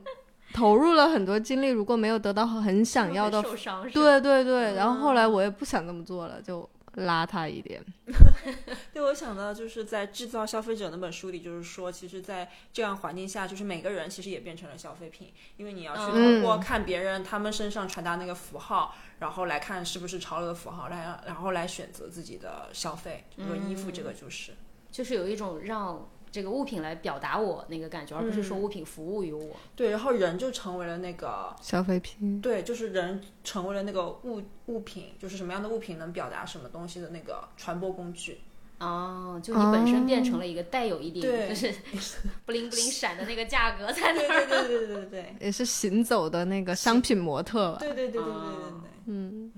[0.53, 6.67] 投入了很多精力，如果没有得到很想要的受伤是，对对对，然后后来我也不想这么做了，就
[7.05, 7.83] 邋遢一点。
[8.93, 23.25] 对，我想到就是在《制造消费者》那本书里，就是说，其实，在这样环境下，就是每个人其实也变成了消费品，因为你要去通过看别人他们身上传达那个符号，然后来看是不是潮流的符号，来然后来选择自己的消费。
[23.35, 24.53] 比如衣服这个就是，
[24.91, 29.55] 就是有一种让这个物品来表达我那个感觉，而不是说物品服务于我。
[29.75, 32.39] 对，然后人就成为了那个消费品。
[32.41, 38.39] 对，就是人成为了那个物物品，就是什么样的物品能表达什么东西的那个传播工具。
[38.79, 41.73] 哦，就你本身变成了一个带有一点就是
[42.45, 44.45] 不灵不灵 闪的那个价格在那儿。
[44.45, 45.35] 对对对对对对对。
[45.41, 47.77] 也是行走的那个商品模特吧。
[47.79, 48.89] 对对对对对对对。
[49.07, 49.51] 嗯。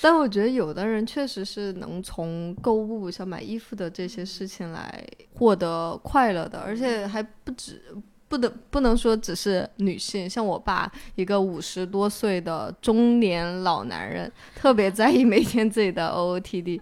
[0.00, 5.04] 但我觉得有的人确实是能从购物，像买衣服的这些事情来
[5.34, 7.82] 获得快乐的，而且还不止。
[8.28, 16.80] 不得不能说只是女性，像我爸一个五十多岁的中年老男人，特别在意每天自己的 OOTD。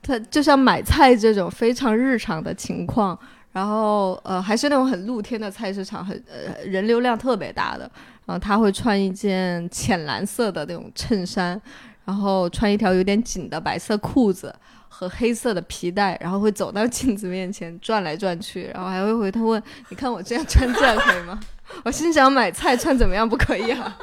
[0.00, 3.18] 他就像买菜这种非常日常的情况，
[3.50, 7.90] 然后呃还是那种很露天的菜市场，很呃人流量特别大的，
[8.24, 11.60] 然后他会穿一件浅蓝色的那种衬衫，
[12.06, 14.54] 然后穿一条有点紧的白色裤子
[14.88, 21.38] 和黑色的皮带，然后会走到镜子面前转来转去，然后还会回头问：“你看我这样穿这样可以吗？”
[21.84, 23.98] 我心想买菜穿怎么样不可以啊？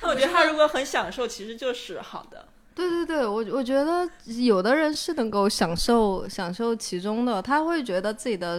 [0.00, 2.46] 那 我觉得他如果很享受，其实就是好的。
[2.74, 4.08] 对对对，我我觉得
[4.40, 8.58] 有的人是能够享受享受其中的，他会觉得自己的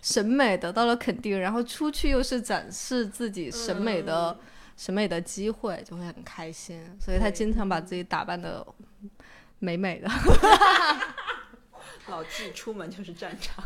[0.00, 4.34] 审美得到了肯定，然后出去又是展示自己审美的、
[4.80, 8.66] 审美的机会，就会很开心，所以他经常把自己打扮的
[9.58, 10.08] 美美的。
[12.08, 13.62] 老纪出门就是战场。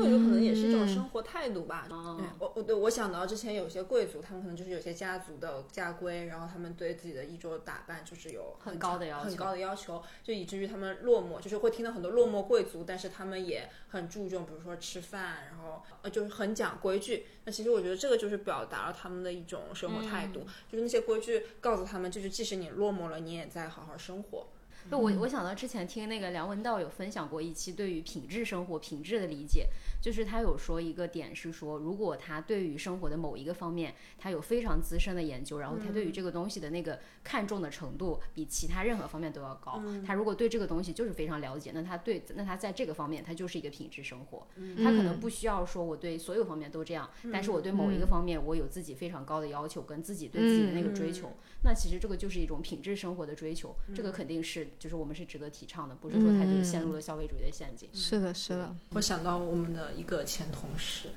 [0.00, 1.86] 我觉得可能也是一种生活态度吧。
[1.90, 17.26] 嗯对我我对我想到之前有些贵族，他们可能就是有些家族的家规，然后他们对自己的衣着打扮就是有很高的要求很高的要求，就以至于他们落寞，就是会听到很多落寞贵族，但是他们也很注重，比如说吃饭，然后呃就是很讲规矩。
[17.44, 20.40] 那其实我觉得这个就是表达了他们的一种生活态度，
[20.70, 24.48] 就是那些规矩告诉他们，就是即使你落寞了，你也在好好生活。
[24.90, 29.68] 就我我想到之前听那个梁文道有分享过一期对于品质生活品质的理解，
[30.02, 39.80] 就是他有说一个点是说，如果他对于生活的某一个方面，他有非常资深的研究，然后他对于这个东西的那个看重的程度比其他任何方面都要高。
[40.04, 44.46] 他如果对这个东西就是非常了解，那他对那他在这个方面他就是一个品质生活。
[44.82, 51.32] 他可能不需要说我对所有方面都这样，但是我对某一个方面我有自己非常高的要求跟自己对自己的那个追求。
[51.62, 57.86] 那其实这个就是一种品质生活的追求，这个肯定是就是我们是值得提倡的，不是说他就是陷入了消费主义的陷阱。
[57.92, 61.10] 是的，是的，我想到我们的一个前同事，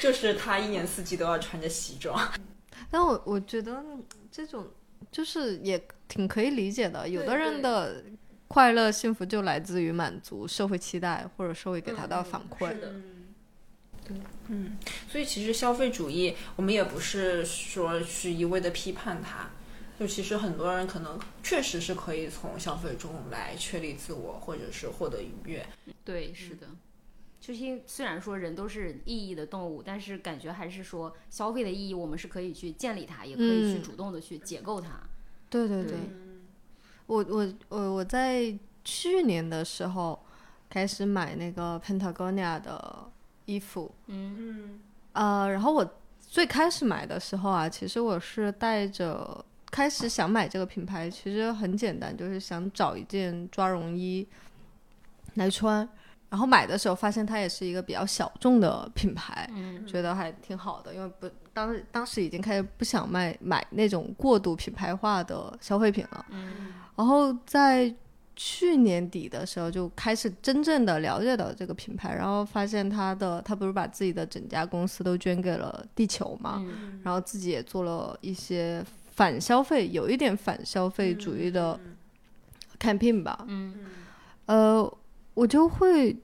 [0.00, 2.20] 就是他一年四季都要穿着西装。
[2.90, 3.82] 但我我觉得
[4.32, 4.66] 这种
[5.12, 7.08] 就是也挺可以理解的。
[7.08, 8.02] 有的人的
[8.48, 12.68] 快乐幸福就来自于满足社会期待或者社会给他的反馈。
[12.74, 12.92] 是的，
[14.48, 14.76] 嗯，
[15.08, 19.48] 所以其实消费主义，我们也不是说去一味的批判它，
[19.98, 25.64] 就其实很多人可能确实是可以从消费中来确立自我，或者是获得愉悦。
[26.04, 26.66] 对，是的。
[27.40, 34.90] 就是虽然说人都是意义的动物，但是感觉还是说消费的意义，我们是可以去建立它，也可以去嗯主动的去解构它。
[35.50, 35.98] 对对对
[37.06, 40.18] 我我我我在去年的时候
[40.70, 43.10] 开始买那个 Patagonia 的
[43.46, 44.80] 衣服，嗯嗯
[45.12, 54.24] 呃，然后我最开始买的时候啊，其实我是带着开始想买这个品牌，其实很简单，就是想找一件抓绒衣
[55.34, 55.88] 来穿。
[56.28, 66.24] 然后买的时候发现它也是一个比较小众的品牌，嗯觉得还挺好的，因为不当时当时已经开始不想卖买那种过度品牌化的消费品了。
[66.30, 67.94] 嗯然后在
[68.34, 78.82] 去年底的时候就开始真正的了解到这个品牌，然后发现它的它不是把自己的整家公司都捐给了地球嘛，嗯然后自己也做了一些
[79.12, 81.78] 反消费，有一点反消费主义的
[82.80, 83.74] campaign 吧，嗯。
[84.46, 84.98] 呃，
[85.34, 86.16] 我就会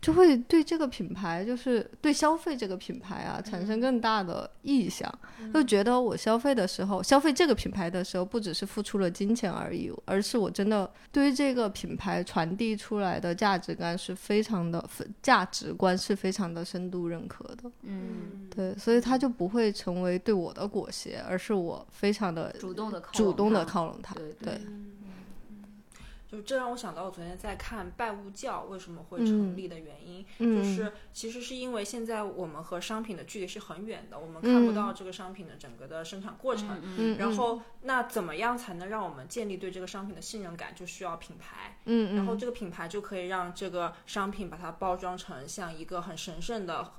[0.00, 5.12] 就会对这个品牌，就是对消费这个品牌啊，产生更大的意向，
[5.52, 14.88] 就觉得我消费的时候，消费这个品牌的时候，不只是付出了金钱而已，而是我真的对于这个品牌传递出来的价值观是非常的
[15.20, 17.70] 价值观是非常的深度认可的。
[17.82, 24.14] 嗯，对，所以它就不会成为对我的裹挟，而是我非常的主动的主动的靠靠拢它。
[24.14, 24.28] 对。
[24.40, 24.60] 对，
[26.30, 36.80] 就这让我想到，我昨天在看拜物教为什么会成立的原因，嗯就是其实是因为现在我们和商品的距离是很远的，我们看不到这个商品的整个的生产过程。
[36.82, 40.74] 嗯，然后，那怎么样才能让我们建立对这个商品的信任感？
[40.74, 41.78] 就需要品牌。
[41.86, 46.92] 嗯嗯，然后这个品牌就可以让这个商品把它包装成像一个很神圣的，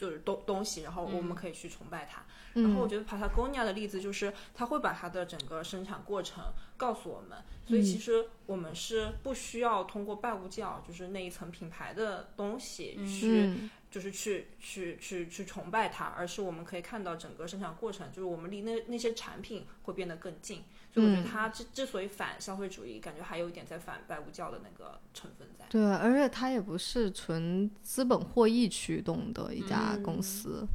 [0.00, 2.22] 就是东东西，然后我们可以去崇拜它。
[2.54, 6.42] 然后我觉得 Patagonia 的例子就是，它会把它的整个生产过程
[6.76, 13.70] 告诉我们，所以其实我们是不需要通过拜物教，就是那一层品牌的东西去，嗯。
[13.90, 20.62] 就是去去去去崇拜它，而是我们可以看到整个生产过程，就是我们离那那些产品会变得更近。
[20.92, 25.64] 所以我觉得他之之所以反消费主义，感觉还有一点在反拜物教的那个成分在。
[25.68, 30.66] 对，而且它也不是纯资本获益驱动的一家嗯公司。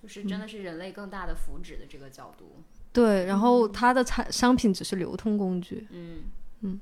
[0.00, 2.62] 就是真的是人类更大的福祉的这个角度。
[2.92, 5.86] 对，然后它的产商品只是流通工具。
[5.90, 6.22] 嗯
[6.60, 6.80] 嗯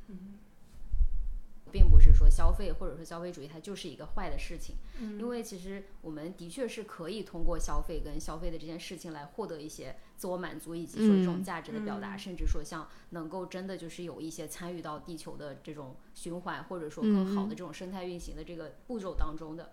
[1.76, 5.18] 并不是说消费或者说消费主义它就是一个坏的事情，嗯。
[5.20, 12.18] 因为其实我们的确是可以通过消费跟消费的这件事情来获得一些自我满足，以及说这种嗯价值的表达，嗯。
[12.18, 19.64] 甚至说像能够真的就是有一些参与到地球的这种循环，或者说更好的这种生态运行的这个步骤当中的。
[19.64, 19.70] 嗯，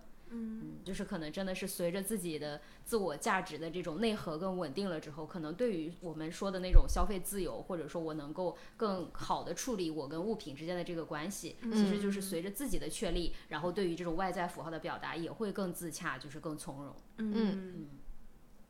[0.84, 16.94] 就是可能真的是随着自己的自我价值的这种内核更稳定了之后，可能对于我们说的那种消费自由，或者说我能够更好的处理我跟物品之间的这个关系，其实就是随着自己的确立，然后对于这种外在符号的表达也会更自洽，就是更从容。
[17.18, 17.32] 嗯。
[17.34, 17.88] 嗯。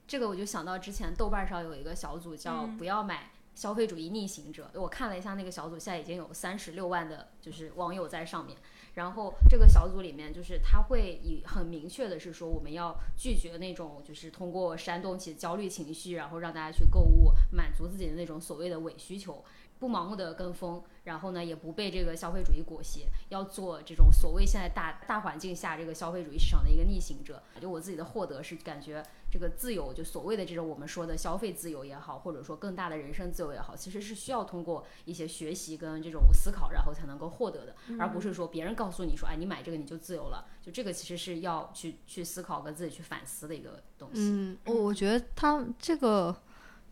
[0.06, 8.58] 这个我就想到之前豆瓣上有一个小组叫嗯“不要买消费主义逆行者”，我看了一下那个小组，现在已经有三十六万的就是网友在上面。
[8.94, 19.44] 然后这个小组里面，就是他会以很明确的是说，我们要拒绝那种就是通过煽动起焦虑情绪，然后让大家去购物，满足自己的那种所谓的伪需求，
[19.78, 27.42] 不盲目的跟风，然后呢也不被这个消费主义裹挟，要做这种所谓现在大大环境下这个消费主义市场的一个逆行者。
[27.60, 40.46] 就我自己的获得是感觉这个自由，就所谓的这种我们说的消费自由也好，或者说更大的人生自由也好，其实是需要通过一些学习跟这种思考，然后才能够获得的，而不是说别人告诉你说，哎，你买这个你就自由了。
[40.62, 44.30] 就这个其实是要去去思考跟自己去反思的一个东西。
[44.32, 46.34] 嗯，我我觉得他这个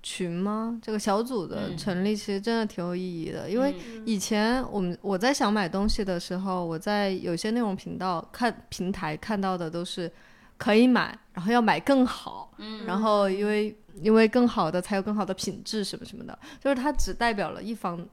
[0.02, 0.78] 群吗？
[0.82, 1.76] 这个小组的嗯。
[1.76, 10.10] 成立其实真的挺有意义的，因为嗯以前我们我在想买东西的时候，我在有些内容频道看平台看到的都是
[10.58, 18.04] 可以买，然后要买更好，嗯然后因为因为更好的才有更好的品质什么什么的，就是它只代表了一方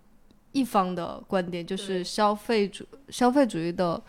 [0.52, 4.02] 一方的观点，就是消费主消费主义的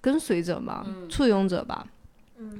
[0.00, 1.08] 跟随者嘛，嗯。
[1.08, 1.86] 簇拥者吧。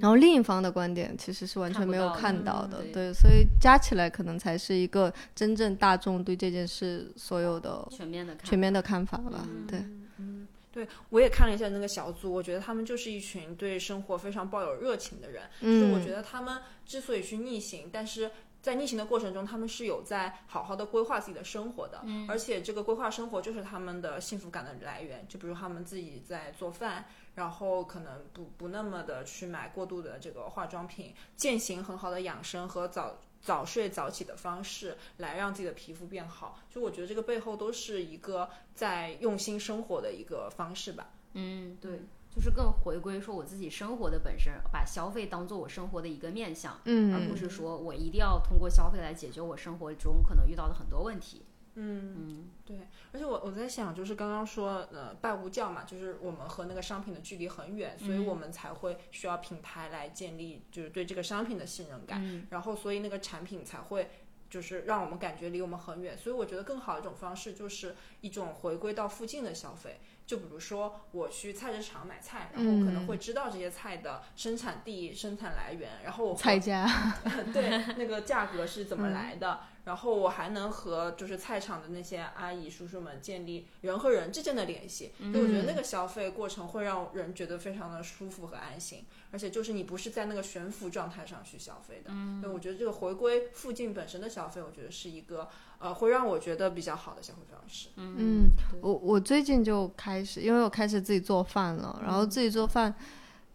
[0.01, 9.47] 然后另一方的观点其实是完全没有看到的嗯到的，对对，所以加起来可能才是一个真正大众对这件事所有的全面的看，全面的看法吧。
[9.49, 15.45] 嗯对，对，我也看了一下那个小组，我觉得他们就是一群对生活非常抱有热情的人。
[15.61, 25.25] 就是我觉嗯，得他们之所以去逆行，但是在逆行的过程中，他们是有在好好的规划自己的生活的，嗯而且这个规划生活就是他们的幸福感的来源。
[25.29, 27.07] 就比如他们自己在做饭，
[27.39, 33.17] 然后可能不不那么的去买过度的这个化妆品，践行很好的养生和早。
[33.41, 41.11] 早睡早起的方式来让自己的皮肤变好，就我觉得这个背后都是一个在用心生活的一个方式吧。
[41.35, 42.01] 嗯，对，
[42.35, 51.43] 就是更回归说我自己生活的本身，把消费当做我生活的一个面向，而嗯不是说我一定要通过消费来解决我生活中可能遇到的很多问题。
[51.79, 52.51] 嗯，嗯。
[52.65, 52.77] 对，
[53.13, 62.47] 而且我我在想，就是刚刚说，呃，拜物教嘛，就是我们和那个商品的距离很远，所以我们才会需要品牌来建立，就是对这个商品的信任感，嗯。
[62.51, 64.11] 然后所以那个产品才会。
[64.51, 70.01] 就是让我们感觉离我们很远，所以我觉得更好的一种方式就是一种回归到附近的消费。
[70.27, 76.89] 就比如说我去菜市场买菜，然后可能会知道这些菜的生产地、生产来源，然后我和菜价，
[77.53, 92.11] 对那个价格是怎么来的，然后我还能和就是菜场的那些阿姨叔叔们建立人和人之间的联系，所以我觉得那个消费过程会让人觉得非常的舒服和安心，而且就是你不是在那个悬浮状态上去消费的，
[92.43, 97.89] 所以我觉得这个回归附近本身的消费，我觉得是一个呃会让我觉得比较好的消费方式。
[97.97, 98.51] 嗯，
[98.83, 102.95] 我我最近就开始，因为我开始自己做饭了，然后自己做饭，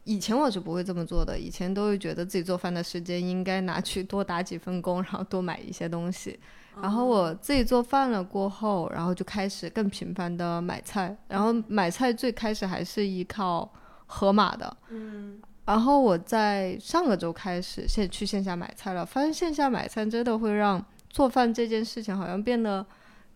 [0.05, 6.39] 以前我是不会这么做的，以前都会觉得自己做饭的时间应该拿去多打几份工，然后多买一些东西。
[6.81, 11.15] 然后我自己做饭了过后，然后就开始更频繁的买菜。
[11.27, 13.71] 然后买菜最开始还是依靠
[14.07, 22.83] 盒马的，嗯，然后我在上个周开始线去线下买菜了，发现线下买菜真的会让做饭这件事情好像变得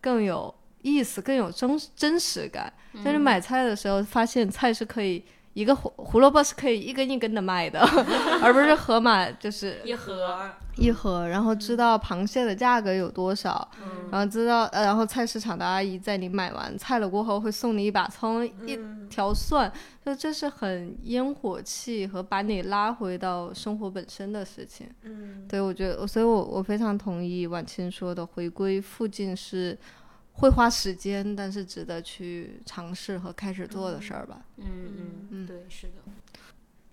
[0.00, 0.52] 更有
[0.82, 2.72] 意思、更有真真实感。
[3.04, 5.24] 但是买菜的时候，发现菜是可以
[5.58, 7.80] 一个胡胡萝卜是可以一根一根的卖的，
[8.40, 14.08] 而不是盒马就是 一盒，一盒，然后知道螃蟹的价格有多少，嗯。
[14.12, 18.78] 然后知道，呃，然后菜市场的阿姨在你买完菜了过后会送你一把葱、一
[19.10, 19.70] 条蒜，
[20.06, 24.88] 就这是很烟火气和把你拉回到生活本身的事情。
[25.02, 29.76] 嗯，对，我觉得，所以我我非常同意婉清说的，回归附近是
[30.38, 34.46] 会花时间，但是值得去尝试和开始做的事儿吧。
[34.56, 35.94] 嗯嗯嗯，对，是的。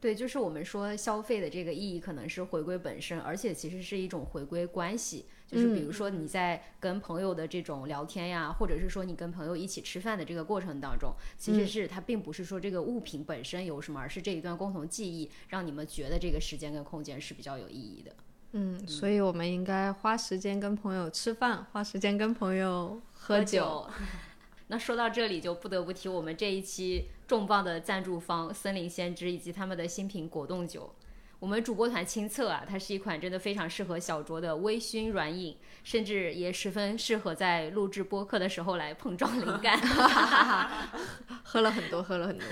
[0.02, 5.26] 对，就是我们说消费的这个意义可能是回归本身，而且其实是一种回归关系。
[5.48, 18.16] 就是比如说你在跟朋友的这种聊天呀，或者是说你跟朋友一起吃饭的这个过程当中，其实是它并不是说这个物品本身有什么，而是这一段共同记忆让你们觉得这个时间跟空间是比较有意义的。
[18.54, 23.90] 嗯，所以我们应该花时间跟朋友吃饭，花时间跟朋友喝酒。
[24.68, 30.96] 那说到这里，就不得不提我们这一期重磅的赞助方森林先知以及他们的新品果冻酒。
[31.38, 39.78] 我们主播团亲测啊，它是一款真的非常适合小酌的微醺软饮，甚至也十分适合在录制播客的时候来碰撞灵感。
[41.44, 42.48] 喝了很多，喝了很多。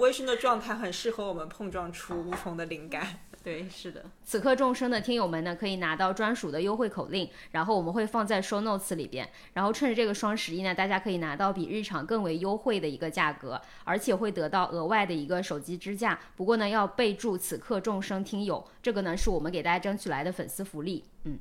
[0.00, 3.20] 微醺的状态很适合我们碰撞出无穷的灵感。
[3.42, 4.04] 对，是的。
[4.22, 9.26] 此刻众生的听友们呢，可以拿到专属的优惠口令，然后我们会放在 show notes 里边。
[9.54, 16.18] 然后趁着这个双十一呢，大家可以拿到比日常更为优惠的一个价格，而且会得到额外的一个手机支架。
[16.36, 21.04] 不过呢，要备注此刻众生听友，这个呢是我们给大家争取来的粉丝福利。
[21.24, 21.38] 嗯。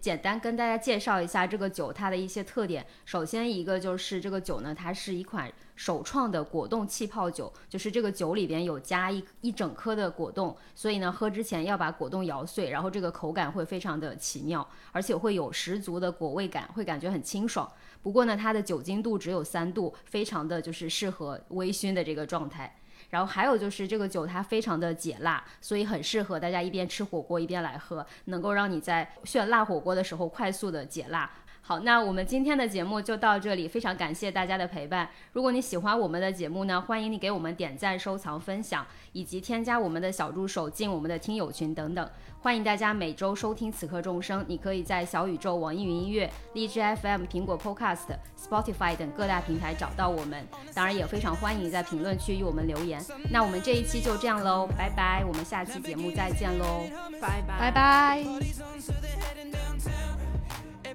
[0.00, 2.86] 简单跟大家介绍一下这个酒它的一些特点。
[3.04, 17.70] 首先一个就是这个酒呢，它是一款首创的果冻气泡酒，就是这个酒里边有加一一整颗的果冻，所以呢喝之前要把果冻摇碎，然后这个口感会非常的奇妙，而且会有十足的果味感，会感觉很清爽。
[18.02, 22.79] 不过呢，它的酒精度只有三度，非常的就是适合微醺的这个状态。
[23.10, 31.30] 然后还有就是这个酒它非常的解辣，所以很适合大家一边吃火锅一边来喝，能够让你在炫辣火锅的时候快速的解辣。
[31.70, 35.08] 好，那我们今天的节目就到这里，非常感谢大家的陪伴。
[35.34, 42.10] 如果你喜欢我们的节目呢，欢迎你给我们点赞、收藏、分享，以及添加我们的小助手进我们的听友群等等。
[42.40, 50.44] 欢迎大家每周收听《此刻众生》，你可以在小宇宙、网易云音乐、荔枝 FM、苹果 Podcast、Spotify 等各大平台找到我们。
[50.74, 53.00] 当然，也非常欢迎你在评论区与我们留言。
[53.30, 56.82] 那我们这一期就这样喽，拜拜，我们下期节目再见喽，
[57.20, 58.24] 拜拜拜拜。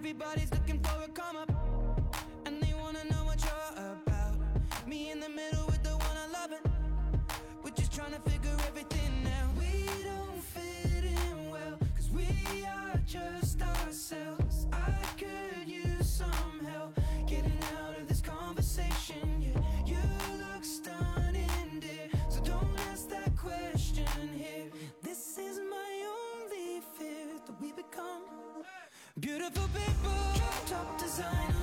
[0.08, 1.52] Everybody's looking for a come up,
[2.46, 4.36] and they wanna know what you're about.
[4.88, 6.72] Me in the middle with the one I love, and
[7.64, 9.56] we're just trying to figure everything out.
[9.58, 12.28] We don't fit in well, cause we
[12.68, 14.68] are just ourselves.
[14.72, 19.42] I could use some help getting out of this conversation.
[19.42, 19.98] Yeah, you
[20.38, 24.06] look stunning, dear, so don't ask that question
[24.38, 24.70] here.
[25.02, 25.92] This is my
[26.22, 28.22] only fear that we become.
[29.18, 29.95] Beautiful people,
[31.16, 31.55] sign.